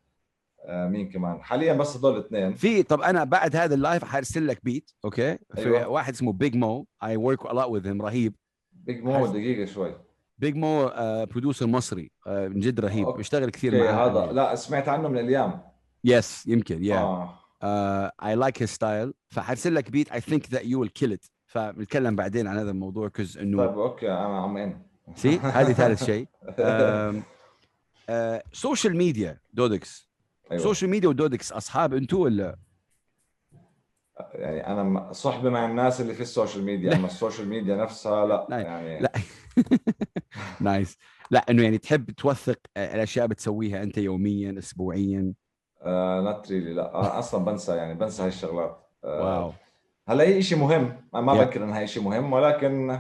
[0.66, 4.60] آه مين كمان؟ حاليا بس هدول الاثنين في طب أنا بعد هذا اللايف حارسل لك
[4.64, 5.88] beat okay في أيوة.
[5.88, 8.36] واحد اسمه بيج مو اي ورك ا لوت وذ هيم رهيب.
[8.72, 9.96] Big Moe حس- دقيقة شوي.
[10.38, 10.92] Big Moe
[11.32, 13.08] producer مصري آه، من جد رهيب.
[13.08, 15.62] بيشتغل كثير معاه هذا لا سمعت عنه من الأيام.
[16.04, 17.40] yes يمكن يا آه.
[18.24, 22.16] I like his style فحرسل لك beat I think that you will kill it فبنتكلم
[22.16, 24.82] بعدين عن هذا الموضوع cause إنه طيب okay أنا عم إن.
[25.16, 26.28] see هذه ثالث شيء.
[28.54, 30.08] social media دودكس
[30.56, 32.58] social media ودودكس أصحاب أنتوا ولا؟
[34.34, 36.96] يعني أنا صحبه مع الناس اللي في ال social media.
[36.96, 39.12] أما ال social media نفسها لا لا، يعني لا.
[40.62, 40.98] nice.
[41.32, 45.34] لا إنه يعني تحب توثق آه، الأشياء بتسويها أنت يوميا اسبوعيا.
[45.82, 49.52] آه not really لا أنا أصلا بنسى يعني بنسى هاي الشغلات آه wow
[50.08, 51.38] هلا هي شيء مهم ما Yeah.
[51.38, 53.00] بفكر إنها شيء مهم ولكن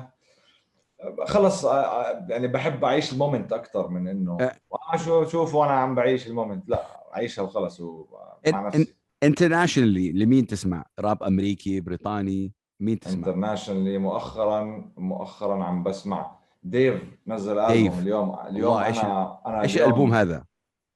[1.28, 4.51] خلص آه، آه، يعني بحب أعيش ال moment أكثر من إنه آه.
[4.93, 6.84] آه، شو شوف وأنا عم بعيش ال moment لا
[7.15, 8.93] أعيشها وخلص إن- مع نفسي
[9.24, 17.59] internationally لمين تسمع؟ راب أمريكي بريطاني مين تسمع؟ internationally مؤخرا مؤخرا عم بسمع ديف نزل.
[17.59, 20.43] ألبوم اليوم اليوم والله إيش- أنا أنا إيش الالبوم هذا؟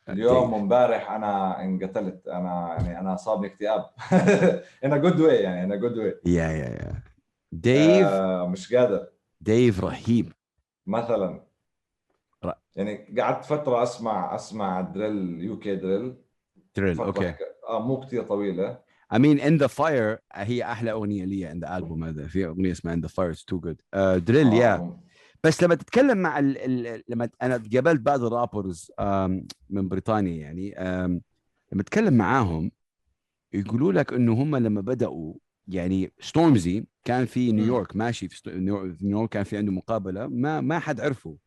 [0.10, 2.28] اليوم وامبارح أنا انقتلت.
[2.28, 3.86] أنا يعني أنا صابني اكتئاب.
[4.86, 6.16] In a good way يعني in a good way.
[6.30, 6.94] yeah yeah yeah.
[7.52, 9.08] ديف آه مش قادر.
[9.42, 10.32] ديف رهيب.
[10.88, 11.44] مثلا.
[12.46, 16.16] ر- يعني قعدت فترة أسمع أسمع drill UK drill
[16.76, 17.34] drill okay
[17.70, 18.78] آه مو كثير طويلة.
[19.14, 22.28] I mean in the fire هي أحلى أغنية لي عند الالبوم هذا.
[22.28, 23.76] في أغنية اسمها in the fire it's too good.
[23.96, 25.00] uh, drill yeah آه،
[25.44, 26.58] بس لما تتكلم مع ال...
[26.88, 27.04] ال...
[27.08, 28.92] لما أنا قابلت بعض ال rappers
[29.70, 30.76] من بريطانيا يعني
[31.72, 32.72] لما اتكلم معاهم
[33.54, 35.34] يقولوا لك إنه هم لما بدأوا
[35.68, 38.52] يعني ستورمزي كان في نيويورك ماشي في
[39.02, 41.38] نيويورك كان في عنده مقابلة ما ما حد عرفه.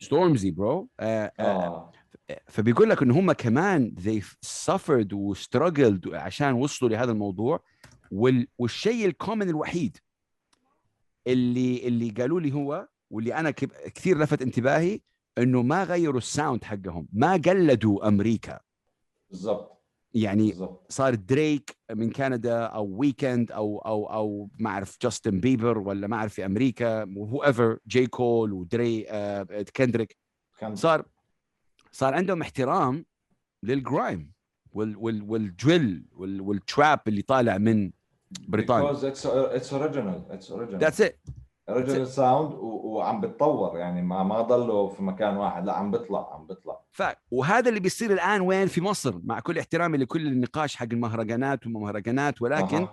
[0.00, 1.92] ستورمزي bro آه آه آه.
[2.48, 7.60] فبيقول لك إن هم كمان they suffered و struggled عشان وصلوا لهذا الموضوع
[8.10, 8.46] وال...
[8.58, 9.96] والشيء ال common الوحيد
[11.26, 13.50] اللي اللي قالوا لي هو واللي أنا.
[13.94, 15.00] كثير لفت انتباهي
[15.38, 18.60] إنه ما غيروا ال sound حقهم ما قلدوا أمريكا.
[19.30, 19.74] بالضبط.
[20.14, 20.92] يعني بالضبط.
[20.92, 26.16] صار دريك من كندا أو ويكند أو أو أو ما أعرف جاستن بيبر ولا ما
[26.16, 30.16] أعرف في أمريكا هو ever جي كول ودري آه كندريك
[30.74, 31.04] صار
[31.92, 33.06] صار عندهم احترام
[33.62, 34.32] لل grime
[34.72, 37.90] وال وال وال drill وال وال trap اللي طالع من
[38.48, 38.92] بريطانيا.
[38.92, 39.20] Because it's
[39.60, 40.78] it's original it's original.
[40.80, 41.18] that's it
[41.70, 46.34] original sound و- وعم بتطور يعني ما ما ضلوا في مكان واحد لا عم بيطلع
[46.34, 50.76] عم بيطلع ف وهذا اللي بيصير الآن وين؟ في مصر مع كل احترامي لكل النقاش
[50.76, 52.88] حق المهرجانات وما مهرجانات ولكن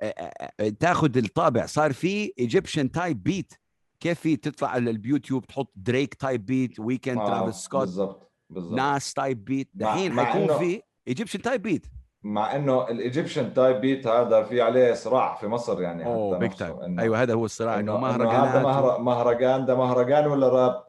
[0.00, 1.66] آه، تاخذ الطابع.
[1.66, 3.52] صار في ايجيبشن تايب بيت
[4.00, 8.74] كيف في تطلع على اليوتيوب تحط دريك type beat ويكند آه، ترافيس سكوت بالضبط بالضبط.
[8.78, 11.86] ناس type beat دحين حيكون في Egyptian type beat
[12.22, 16.48] مع إنه ال Egyptian type beat هذا في عليه صراع في مصر يعني أوه حتى
[16.48, 19.00] big time أيوه هذا هو الصراع إنه إنه هذا مهر...
[19.00, 20.84] مهرجان ده مهرجان ولا راب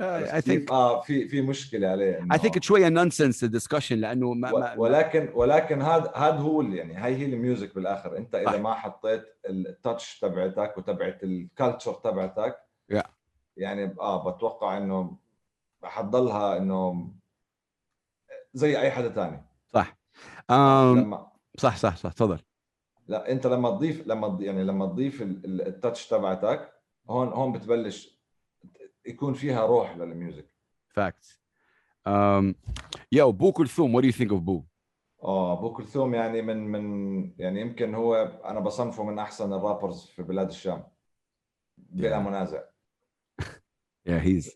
[0.00, 4.74] I think آه في في مشكلة عليه think it's شوية nonsense discussion لأنه ما, ما
[4.76, 8.58] ولكن ولكن هذا هذا هو اللي يعني هاي هي ال music بالآخر أنت إذا.
[8.58, 13.06] ما حطيت ال touch تبعتك وتبعت ال culture تبعتك Yeah.
[13.56, 15.16] يعني آه بتوقع إنه
[15.82, 17.10] حتضلها إنه
[18.54, 19.45] زي أي حدا تاني
[20.52, 20.54] um,
[20.98, 22.38] لما صح صح صح تفضل.
[23.08, 26.72] لا انت لما تضيف لما يعني لما تضيف ال- ال- ال touch تبعتك
[27.10, 28.20] هون هون بتبلش
[29.06, 30.48] يكون فيها روح لل music.
[31.00, 31.38] Facts.
[32.08, 32.54] um,
[33.14, 34.64] yo بو كلثوم what do you think of بو؟
[35.22, 40.06] آه ابو كلثوم يعني من من يعني يمكن هو أنا بصنفه من أحسن ال rappers
[40.06, 40.84] في بلاد الشام.
[41.78, 42.26] بلا Yeah.
[42.26, 42.62] منازع.
[44.08, 44.50] Yeah he's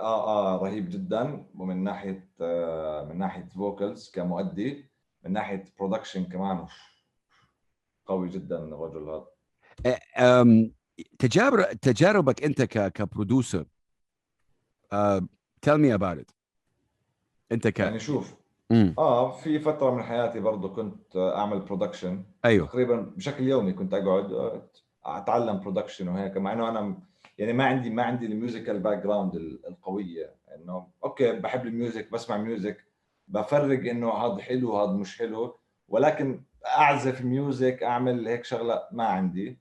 [0.00, 4.90] آه آه رهيب جدا ومن ناحية آه من ناحية vocals كمؤدي.
[5.26, 6.66] من ناحية production كمان
[8.06, 10.70] قوي جدا الرجل هذا.
[11.18, 13.66] تجارب تجاربك أنت ك كـ producer
[15.66, 16.34] tell me about it.
[17.52, 18.34] أنت ك يعني شوف
[18.70, 18.94] مم.
[18.98, 22.66] آه في فترة من حياتي برضه كنت أعمل production أيوه.
[22.66, 24.70] تقريبا بشكل يومي كنت أقعد آه،
[25.04, 26.36] أتعلم production وهيك.
[26.36, 26.98] مع إنه أنا
[27.38, 30.34] يعني ما عندي ما عندي ال musical background القوية.
[30.54, 32.85] إنه okay بحب ال music بسمع music
[33.28, 35.58] بفرق إنه هذا حلو وهذا مش حلو
[35.88, 39.58] ولكن أعزف music أعمل هيك شغلة ما عندي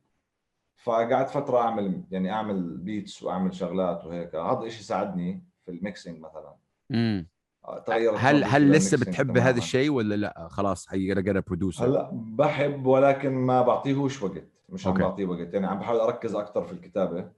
[0.76, 6.20] فقعدت فترة أعمل يعني أعمل beats وأعمل شغلات وهيك هذا الشيء ساعدني في ال mixing
[6.20, 6.56] مثلا
[6.90, 7.28] مم.
[7.86, 9.38] تغيرت هل هل لسه بتحب.
[9.38, 14.88] هذا الشيء ولا لا خلاص هي gotta producer هلا بحب ولكن ما بعطيهوش وقت مش
[14.88, 14.94] عم.
[14.94, 17.32] بعطيه وقت يعني عم بحاول أركز أكثر في الكتابة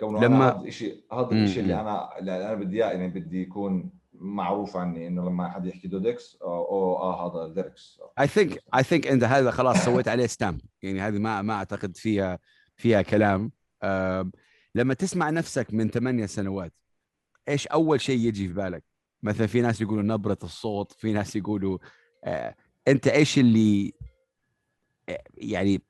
[0.00, 1.80] كونه لما- هذا الشيء هذا الشيء اللي.
[1.80, 3.90] أنا اللي أنا بدي إياه، يعني بدي يكون
[4.22, 9.10] معروف عني إنه لما حد يحكي دودكس أو, آه هذا lyrics I think I think
[9.10, 12.38] انت هذا خلاص سويت عليه stamp يعني هذه ما ما أعتقد فيها
[12.76, 13.52] فيها كلام.
[13.82, 14.32] آم،
[14.74, 16.72] لما تسمع نفسك من ثمانية سنوات
[17.48, 18.84] إيش أول شيء يجي في بالك؟
[19.22, 21.78] مثلا في ناس يقولوا نبرة الصوت في ناس يقولوا
[22.24, 22.54] آه،
[22.88, 23.92] أنت إيش اللي
[25.08, 25.82] آه، يعني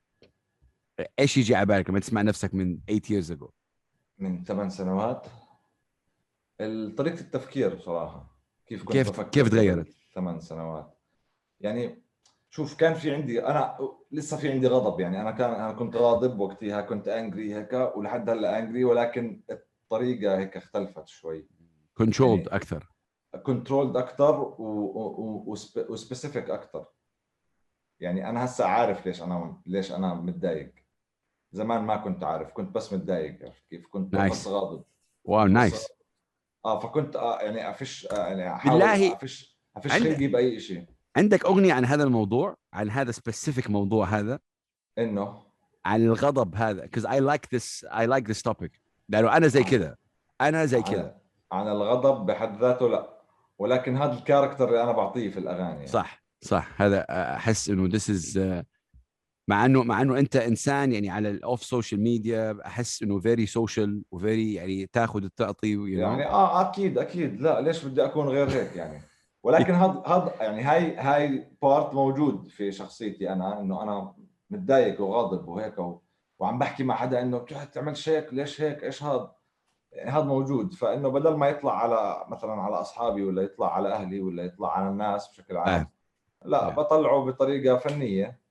[1.19, 3.49] إيش يجي على بالك لما تسمع نفسك من 8 years ago
[4.19, 5.27] من ثمان سنوات؟
[6.97, 10.97] طريقة التفكير بصراحة كيف كنت كيف- بفكر كيف تغيرت؟ ثمان سنوات.
[11.59, 12.03] يعني
[12.49, 13.77] شوف كان في عندي أنا
[14.11, 18.29] لسه في عندي غضب يعني أنا كان أنا كنت غاضب وقتها كنت angry هيك ولحد
[18.29, 21.47] هلأ angry ولكن الطريقة هيك اختلفت شوي.
[21.97, 22.89] controlled يعني- أكثر.
[23.43, 24.55] controlled أكثر
[25.89, 26.85] و specific أكثر.
[27.99, 30.73] يعني أنا هسه عارف ليش أنا ليش أنا متضايق.
[31.51, 34.19] زمان ما كنت عارف كنت بس متضايق عرفت كيف؟ كنت Nice.
[34.31, 34.83] بس غاضب.
[35.23, 35.87] wow nice
[36.65, 40.85] آه فكنت آه يعني أفش آه يعني أحاول بالله أفش أفش عند- خلقي بأي شيء
[41.17, 44.39] عندك أغنية عن هذا الموضوع عن هذا specific موضوع هذا؟
[44.97, 45.43] إنه؟
[45.85, 48.69] عن الغضب هذا because I like this I like this topic.
[49.09, 49.95] لأنه أنا زي كذا
[50.41, 51.15] أنا زي كذا
[51.51, 53.09] عن, عن الغضب بحد ذاته لا.
[53.59, 55.87] ولكن هذا ال character اللي أنا بعطيه في الأغاني يعني.
[55.87, 56.81] صح صح.
[56.81, 57.05] هذا
[57.35, 58.63] أحس إنه this is uh,
[59.47, 63.45] مع إنه مع إنه أنت إنسان يعني على ال off social media أحس إنه very
[63.45, 65.43] social و very يعني تاخذ know.
[65.87, 67.41] يعني آه أكيد أكيد.
[67.41, 69.01] لا ليش بدي أكون غير هيك يعني؟
[69.43, 74.13] ولكن هذا هذا يعني هاي هاي بارت موجود في شخصيتي أنا إنه أنا
[74.49, 76.01] متضايق وغاضب وهيك و...
[76.39, 79.31] وعم بحكي مع حدا إنه بتروح تعملش هيك ليش هيك؟ إيش هذا؟
[79.91, 80.73] يعني هذا موجود.
[80.73, 84.89] فإنه بدل ما يطلع على مثلا على أصحابي ولا يطلع على أهلي ولا يطلع على
[84.89, 85.87] الناس بشكل عام.
[86.45, 86.69] لا.
[86.69, 88.42] بطلعه بطريقة فنية.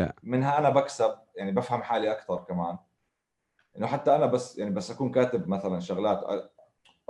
[0.00, 0.12] Yeah.
[0.22, 2.78] منها أنا بكسب يعني بفهم حالي أكثر كمان
[3.78, 6.50] إنه حتى أنا بس يعني بس أكون كاتب مثلا شغلات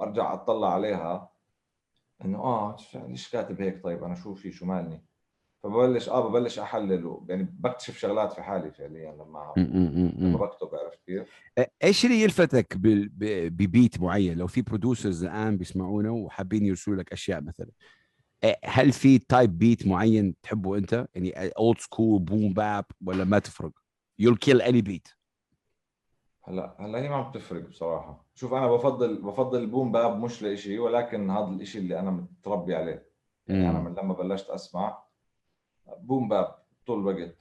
[0.01, 1.31] أرجع أطلع عليها
[2.25, 5.05] إنه آه ليش كاتب هيك طيب أنا شو في شو مالني
[5.63, 10.37] فببلش آه ببلش أحلل يعني بكتشف شغلات في حالي فعليا لما لما.
[10.37, 11.29] بكتب عرفت كيف؟
[11.85, 17.71] إيش اللي يلفتك ببيت معين لو في producers الآن بيسمعونا وحابين يرسلوا لك أشياء مثلا
[18.65, 23.71] هل في type beat معين تحبه أنت؟ يعني old school boom bap ولا ما تفرق؟
[24.23, 25.17] you'll kill any beat.
[26.45, 28.27] هلا هلا هي ما عم تفرق بصراحة.
[28.35, 32.75] شوف أنا بفضل بفضل ال boom bap مش لإشي ولكن هذا الإشي اللي أنا متربي
[32.75, 33.07] عليه.
[33.47, 33.79] يعني أنا.
[33.81, 35.03] من لما بلشت أسمع
[35.99, 36.55] boom bap
[36.87, 37.37] طول الوقت.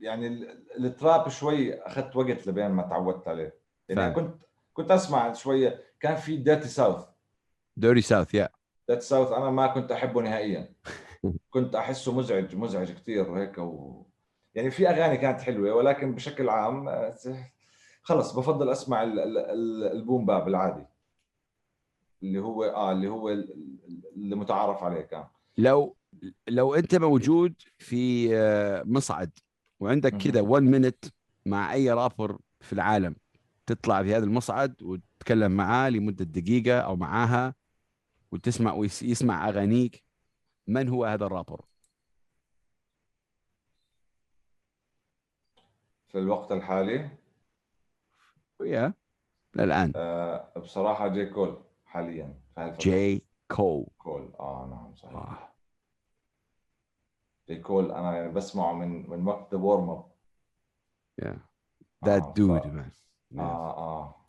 [0.00, 3.54] يعني ال- ال trap شوي أخذت وقت لبين ما تعودت عليه.
[3.88, 4.14] يعني فاهم.
[4.14, 4.42] كنت
[4.72, 7.04] كنت أسمع شوية كان في ديرتي ساوث
[7.76, 8.48] ديرتي ساوث يا
[8.88, 10.68] ديرتي ساوث أنا ما كنت أحبه نهائيا.
[11.50, 14.02] كنت أحسه مزعج مزعج كثير وهيك و...
[14.54, 17.14] يعني في أغاني كانت حلوة ولكن بشكل عام آه،
[18.02, 20.86] خلص بفضل أسمع ال- ال- ال- البوم باب العادي
[22.22, 23.52] اللي هو آه اللي هو ال-
[23.88, 25.24] ال- اللي متعارف عليه كان.
[25.58, 25.96] لو
[26.48, 29.30] لو أنت موجود في آه، مصعد
[29.80, 30.16] وعندك.
[30.16, 31.04] كذا 1 مينت
[31.46, 33.16] مع أي رابر في العالم
[33.66, 37.54] تطلع في هذا المصعد وتتكلم معاه لمدة دقيقة أو معاها
[38.34, 40.04] وتسمع ويسمع أغانيك
[40.66, 41.64] من هو هذا الرابر؟
[46.08, 47.10] في الوقت الحالي
[48.60, 48.94] يا
[49.58, 52.34] الان آه بصراحة جي كول حاليا.
[52.58, 55.48] جي كول كول آه نعم صحيح آه.
[57.48, 60.14] جي كول أنا يعني بسمعه من من وقت The Warm Up
[61.22, 61.38] Yeah.
[62.04, 62.90] That آه، dude ف- man.
[63.34, 63.38] Yeah.
[63.40, 64.23] آه آه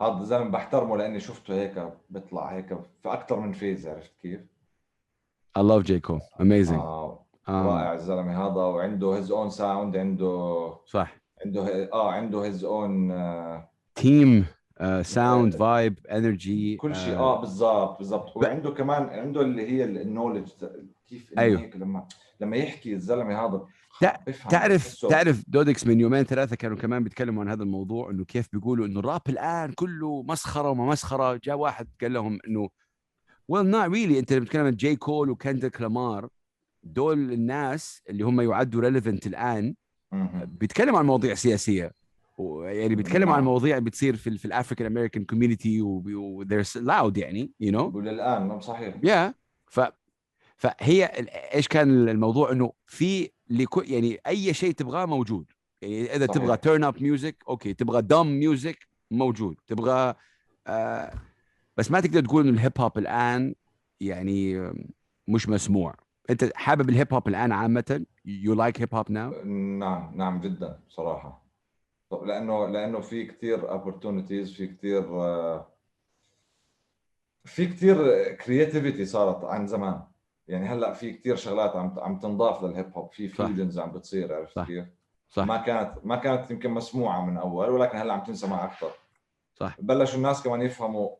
[0.00, 2.68] هذا الزلمة بحترمه لأني شفته هيك بيطلع هيك
[3.02, 4.40] في أكثر من phase عرفت كيف؟
[5.58, 6.42] I love J Cole.
[6.42, 6.72] Amazing.
[6.78, 11.16] آه Um, رائع الزلمة هذا وعنده his own sound عنده صح.
[11.44, 13.12] عنده آه عنده هيز اون
[14.00, 14.44] Team,
[14.80, 16.76] uh, sound, vibe, energy.
[16.76, 20.48] كل شيء آه بالضبط بالضبط وعنده كمان عنده اللي هي ال knowledge
[21.08, 21.60] كيف أيوه.
[21.60, 22.06] هيك لما
[22.40, 23.66] لما يحكي الزلمة هذا
[24.50, 28.86] تعرف تعرف دودكس من يومين ثلاثة كانوا كمان بيتكلموا عن هذا الموضوع إنه كيف بيقولوا
[28.86, 31.40] إنه الراب الآن كله مسخرة وما مسخرة.
[31.44, 32.68] جاء واحد قال لهم إنه
[33.52, 34.16] well not really.
[34.18, 36.28] أنت بتتكلم عن جاي كول وكندريك لامار
[36.82, 39.74] دول الناس اللي هم يعدوا relevant الآن.
[40.44, 41.92] بيتكلموا عن مواضيع سياسية.
[42.62, 43.48] يعني بيتكلموا عن نعم.
[43.48, 48.60] مواضيع بتصير في في ال African American community و they're loud يعني you know وللان
[48.60, 48.94] صحيح.
[49.02, 49.34] yeah
[49.66, 49.80] ف
[50.56, 51.04] فهي
[51.54, 55.46] إيش كان الموضوع؟ إنه في لكل يعني أي شيء تبغاه موجود.
[55.82, 56.42] يعني إذا صحيح.
[56.42, 57.74] تبغى turn up music okay.
[57.74, 59.56] تبغى dumb music موجود.
[59.66, 60.14] تبغى
[60.66, 61.12] آه
[61.76, 63.54] بس ما تقدر تقول إنه ال hip hop الآن
[64.00, 64.72] يعني
[65.28, 65.94] مش مسموع.
[66.30, 70.80] أنت حابب ال hip hop الآن عامة؟ you like hip hop now نعم نعم جدا
[70.88, 71.46] صراحة.
[72.10, 75.02] طب لأنه لأنه في كثير opportunities في كثير
[77.44, 77.96] في كثير
[78.34, 80.02] creativity صارت عن زمان.
[80.50, 83.28] يعني هلأ في كثير شغلات عم عم تنضاف لل hip hop في.
[83.28, 84.66] fusions عم بتصير عرفت صح.
[84.66, 84.84] كيف؟
[85.30, 88.90] صح ما كانت ما كانت يمكن مسموعة من أول ولكن هلأ عم تنسمع أكثر
[89.54, 91.10] صح بلشوا الناس كمان يفهموا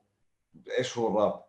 [0.78, 1.44] إيش هو الراب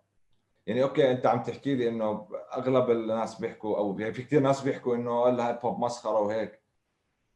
[0.67, 4.61] يعني okay أنت عم تحكي لي إنه أغلب الناس بيحكوا أو يعني في كثير ناس
[4.61, 6.61] بيحكوا إنه ال hip hop مسخرة وهيك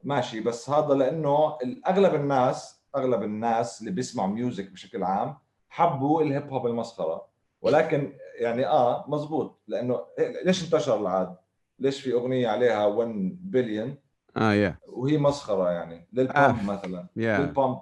[0.03, 5.37] ماشي بس هذا لأنه أغلب الناس أغلب الناس اللي بيسمعوا music بشكل عام
[5.69, 7.27] حبوا ال hip hop المسخرة
[7.65, 9.61] ولكن يعني آه مزبوط.
[9.67, 9.99] لأنه
[10.45, 11.35] ليش انتشر العاد؟
[11.79, 13.95] ليش في أغنية عليها 1 بليون
[14.37, 16.07] آه yeah وهي مسخرة يعني.
[16.13, 16.63] ليل بامب آه.
[16.73, 17.07] مثلا.
[17.15, 17.79] yeah ليل بامب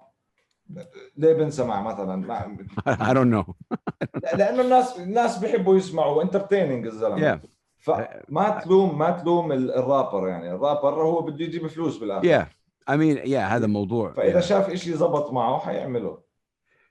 [1.18, 2.58] ليه بنسمع مثلا؟ ما-
[3.10, 3.54] I don't know.
[4.40, 7.36] لأنه الناس الناس بيحبوا يسمعوا entertaining الزلمة.
[7.36, 7.40] Yeah.
[7.78, 10.52] فما تلوم ما تلوم ال- الرابر يعني.
[10.52, 12.40] الرابر هو بده يجيب فلوس بالآخر.
[12.44, 12.46] Yeah.
[12.90, 14.44] I mean yeah هذا الموضوع فإذا yeah.
[14.44, 16.22] شاف شيء زبط معه حيعمله.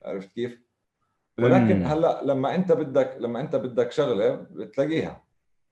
[0.04, 0.62] عرفت كيف؟
[1.38, 1.86] ولكن مم.
[1.86, 5.22] هلأ لما أنت بدك لما أنت بدك شغلة بتلاقيها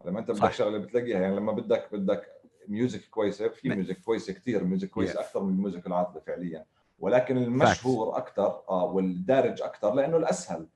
[0.05, 0.53] لما أنت بدك صح.
[0.53, 2.27] شغلة بتلاقيها يعني لما بدك بدك
[2.69, 5.19] music كويسة في music كويسة كثير music كويسة Yeah.
[5.25, 6.65] أكثر من ال music العاطله فعليا
[6.99, 10.67] ولكن المشهور أكثر آه والدارج أكثر لأنه الأسهل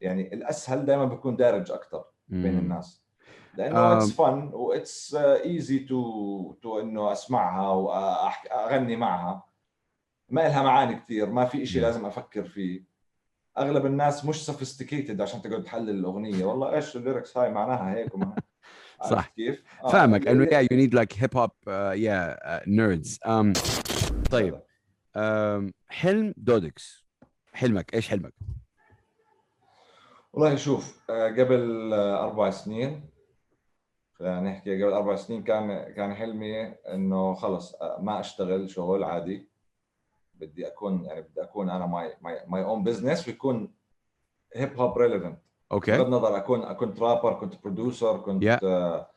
[0.00, 2.58] يعني الأسهل دائما بيكون دارج أكثر بين.
[2.58, 3.02] الناس
[3.54, 9.44] لأنه it's fun و it's easy to to إنه أسمعها واغني معها
[10.28, 11.82] ما لها معاني كثير ما في شيء.
[11.82, 12.89] لازم أفكر فيه
[13.60, 16.44] أغلب الناس مش sophisticated عشان تقعد تحلل الأغنية.
[16.44, 18.34] والله إيش ال lyrics هاي معناها هيك وما
[19.00, 19.26] عرفت صح.
[19.26, 20.28] كيف؟ آه، فاهمك.
[20.28, 23.18] انه like hip hop uh, yeah uh, nerds.
[23.26, 23.52] Um,
[24.30, 24.54] طيب.
[25.16, 27.06] um, حلم دودكس.
[27.52, 27.94] حلمك.
[27.94, 28.34] إيش حلمك؟
[30.32, 33.10] والله شوف آه، قبل أربع سنين
[34.12, 39.49] خلينا نحكي قبل أربع سنين كان كان حلمي إنه خلص آه، ما أشتغل شغل عادي.
[40.40, 43.72] بدي أكون يعني بدي أكون أنا my my my own business ويكون
[44.54, 48.64] hip hop relevant بغض okay النظر اكون كنت رابر كنت producer كنت Yeah.
[48.64, 49.10] آه،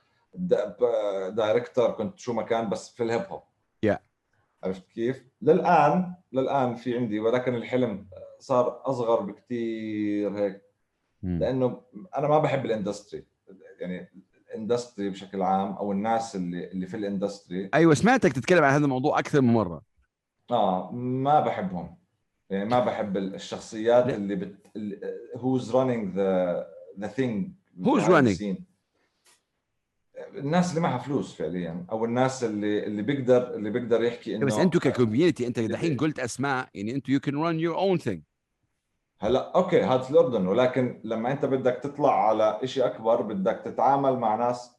[1.30, 3.42] director كنت شو ما كان بس في ال hip hop
[3.86, 3.98] Yeah.
[4.64, 8.08] عرفت كيف؟ للان للآن في عندي ولكن الحلم
[8.40, 10.62] صار أصغر بكثير هيك
[11.24, 11.40] مم.
[11.40, 11.82] لأنه
[12.18, 13.26] أنا ما بحب ال industry
[13.80, 14.10] يعني
[14.50, 18.74] ال industry بشكل عام أو الناس اللي اللي في ال industry أيوه سمعتك تتكلم عن
[18.74, 19.82] هذا الموضوع أكثر من مرة
[20.54, 21.96] آه ما بحبهم.
[22.50, 24.16] يعني ما بحب الشخصيات لا.
[24.16, 24.56] اللي بت
[25.36, 26.68] who's running the
[27.00, 28.56] the thing Who's running؟
[30.36, 34.54] الناس اللي معها فلوس فعليا أو الناس اللي اللي بيقدر اللي بيقدر يحكي إنه بس
[34.54, 38.22] أنتم ك community انت دحين قلت أسماء يعني أنتم you can run your own thing
[39.20, 40.48] هلا okay هذا في الأردن.
[40.48, 44.72] ولكن لما أنت بدك تطلع على شيء أكبر بدك تتعامل مع ناس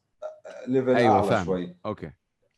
[0.67, 1.45] level أيوة، أعلى فاهم.
[1.45, 1.77] شوي.
[1.87, 2.11] okay.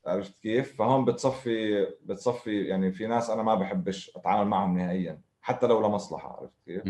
[0.06, 5.66] عرفت كيف؟ فهون بتصفي بتصفي يعني في ناس أنا ما بحبش أتعامل معهم نهائيا حتى
[5.66, 6.86] لو لمصلحة عرفت كيف؟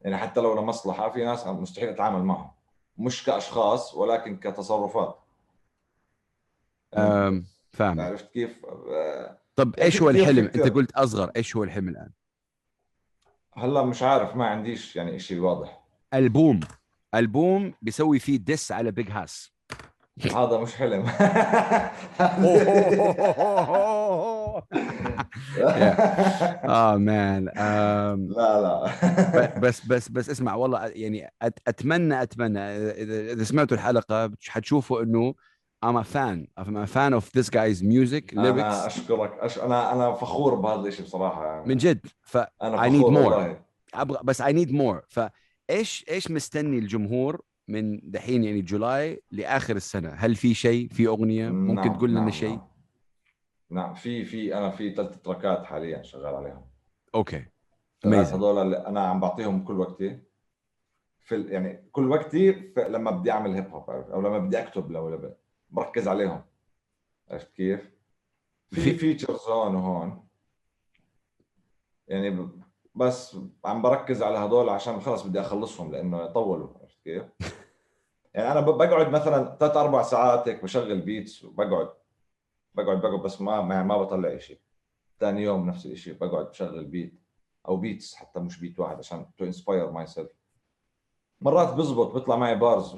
[0.00, 2.50] يعني حتى لو لمصلحة في ناس مستحيل أتعامل معهم
[2.98, 5.18] مش كأشخاص ولكن كتصرفات
[7.72, 10.64] فاهم عرفت كيف؟ آه، طب يعني إيش هو الحلم كتير.
[10.64, 12.10] أنت قلت أصغر إيش هو الحلم الآن
[13.54, 15.82] هلأ مش عارف ما عنديش يعني شيء واضح
[16.14, 16.60] ألبوم
[17.14, 19.55] ألبوم بيسوي فيه دس على بيج هاس
[20.24, 21.04] هذا مش حلم.
[26.64, 29.58] آه مان لا لا.
[29.58, 31.32] بس بس بس اسمع والله يعني
[31.68, 32.58] أتمنى أتمنى
[33.32, 35.34] إذا سمعتوا الحلقة حتشوفوا إنه
[35.86, 38.86] I'm a fan I'm a fan of this guy's music أنا lyrics.
[38.86, 39.58] أشكرك أش...
[39.58, 41.68] أنا أنا فخور بهذا الشيء بصراحة يعني.
[41.68, 43.32] من جد ف أنا I need فخور more.
[43.32, 43.58] والله.
[43.94, 45.04] أبغى بس I need more.
[45.08, 50.08] فايش إيش مستني الجمهور من دحين يعني جولاي لآخر السنة.
[50.08, 52.68] هل في شيء؟ في أغنية؟ ممكن نعم، تقول لنا نعم، شيء؟ نعم.
[53.70, 56.66] نعم في في أنا في ثلاث تراكات حاليا شغال عليهم.
[57.14, 57.44] Okay.
[58.06, 58.08] Amazing.
[58.08, 60.18] هذول اللي أنا عم بعطيهم كل وقتي.
[61.20, 65.08] في يعني كل وقتي في لما بدي أعمل hip hop؟ أو لما بدي أكتب لو
[65.08, 65.34] لما
[65.70, 66.42] بركز عليهم.
[67.30, 67.90] عرفت كيف؟
[68.70, 70.26] في- في features هون وهون.
[72.08, 72.48] يعني
[72.94, 77.24] بس عم بركز على هذول عشان خلص بدي أخلصهم لأنه يطولوا عرفت كيف؟
[78.34, 81.88] يعني أنا بقعد مثلا ثلاث أربع ساعات هيك بشغل beats وبقعد
[82.74, 84.60] بقعد بقعد بس ما ما, ما بطلع شيء
[85.20, 87.20] ثاني يوم نفس الشيء بقعد بشغل beat
[87.68, 90.30] أو beats حتى مش beat واحد عشان to inspire myself
[91.40, 92.96] مرات بزبط بيطلع معي bars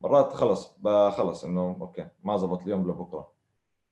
[0.00, 3.32] مرات خلص بخلص إنه okay ما زبط اليوم لبكرة.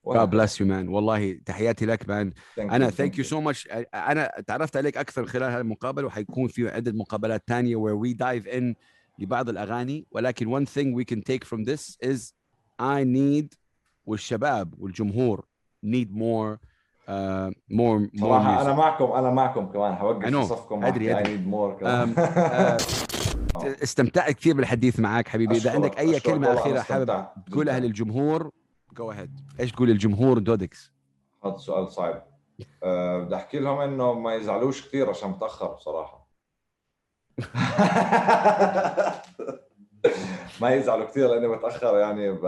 [0.06, 0.88] God bless you man.
[0.88, 2.34] والله تحياتي لك man.
[2.58, 6.92] أنا thank you so much أنا تعرفت عليك أكثر خلال هذا المقابله وحيكون في عدة
[6.92, 8.74] مقابلات ثانية where we dive in
[9.20, 12.32] لبعض الأغاني ولكن one thing we can take from this is
[12.80, 13.56] I need
[14.06, 15.46] والشباب والجمهور
[15.86, 16.58] need more
[17.08, 18.78] uh, more more صراحة أنا music.
[18.78, 19.94] معكم أنا معكم كمان.
[19.96, 20.28] حوقف I.
[20.30, 20.84] في صفكم.
[20.84, 21.32] أدري، اي أدري.
[21.32, 22.76] need more um، آه،
[23.82, 25.56] استمتعت كثير بالحديث معك حبيبي.
[25.56, 28.50] إذا عندك أي كلمة أخيرة حابب تقولها للجمهور
[28.96, 30.92] go ahead إيش تقول للجمهور دودكس؟
[31.44, 32.22] هذا سؤال صعب.
[32.82, 36.19] أه بدي أحكي لهم إنه ما يزعلوش كثير عشان متأخر بصراحة.
[40.60, 42.44] ما يزعلوا كثير لأني متاخر يعني ب...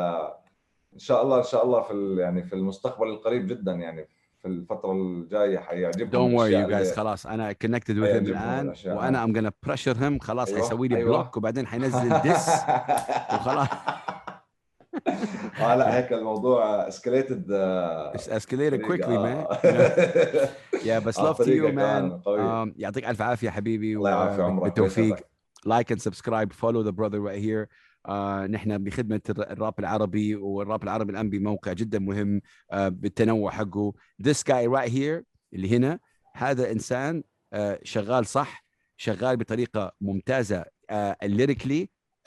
[0.94, 2.18] إن شاء الله إن شاء الله في ال...
[2.18, 4.08] يعني في المستقبل القريب جدا يعني
[4.42, 8.30] في الفترة الجاية حيعجبهم Don't worry الأشياء you guys اللي- خلاص أنا with him حيعجبهم
[8.32, 8.74] الآن.
[8.86, 11.10] وأنا I'm gonna pressure him خلاص أيوة، حيسوي لي أيوة.
[11.22, 12.48] block وبعدين حينزل diss
[13.34, 13.68] وخلاص
[15.60, 17.46] آه لا هيك الموضوع escalated
[18.14, 19.66] escalated quickly man.
[20.86, 21.18] يا بس
[21.66, 21.70] man.
[21.70, 22.64] كمان قوية.
[22.64, 25.16] um, يعطيك ألف عافية حبيبي الله يعافي عمرك بالتوفيق.
[25.66, 27.68] like and subscribe follow the brother right here.
[28.08, 32.40] آه نحن بخدمة الر- الراب العربي والراب العربي الآن بموقع جدا مهم
[32.72, 33.92] آه بالتنوع حقه.
[34.22, 35.22] This guy right here
[35.54, 35.98] اللي هنا
[36.34, 38.64] هذا إنسان آه شغال صح
[38.96, 41.16] شغال بطريقة ممتازة آه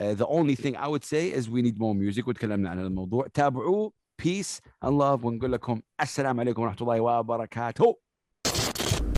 [0.00, 2.28] آه the only thing I would say is we need more music.
[2.28, 3.26] وتكلمنا عن الموضوع.
[3.34, 3.92] تابعوه.
[4.22, 5.24] Peace and love.
[5.24, 8.05] ونقول لكم السلام عليكم ورحمة الله وبركاته.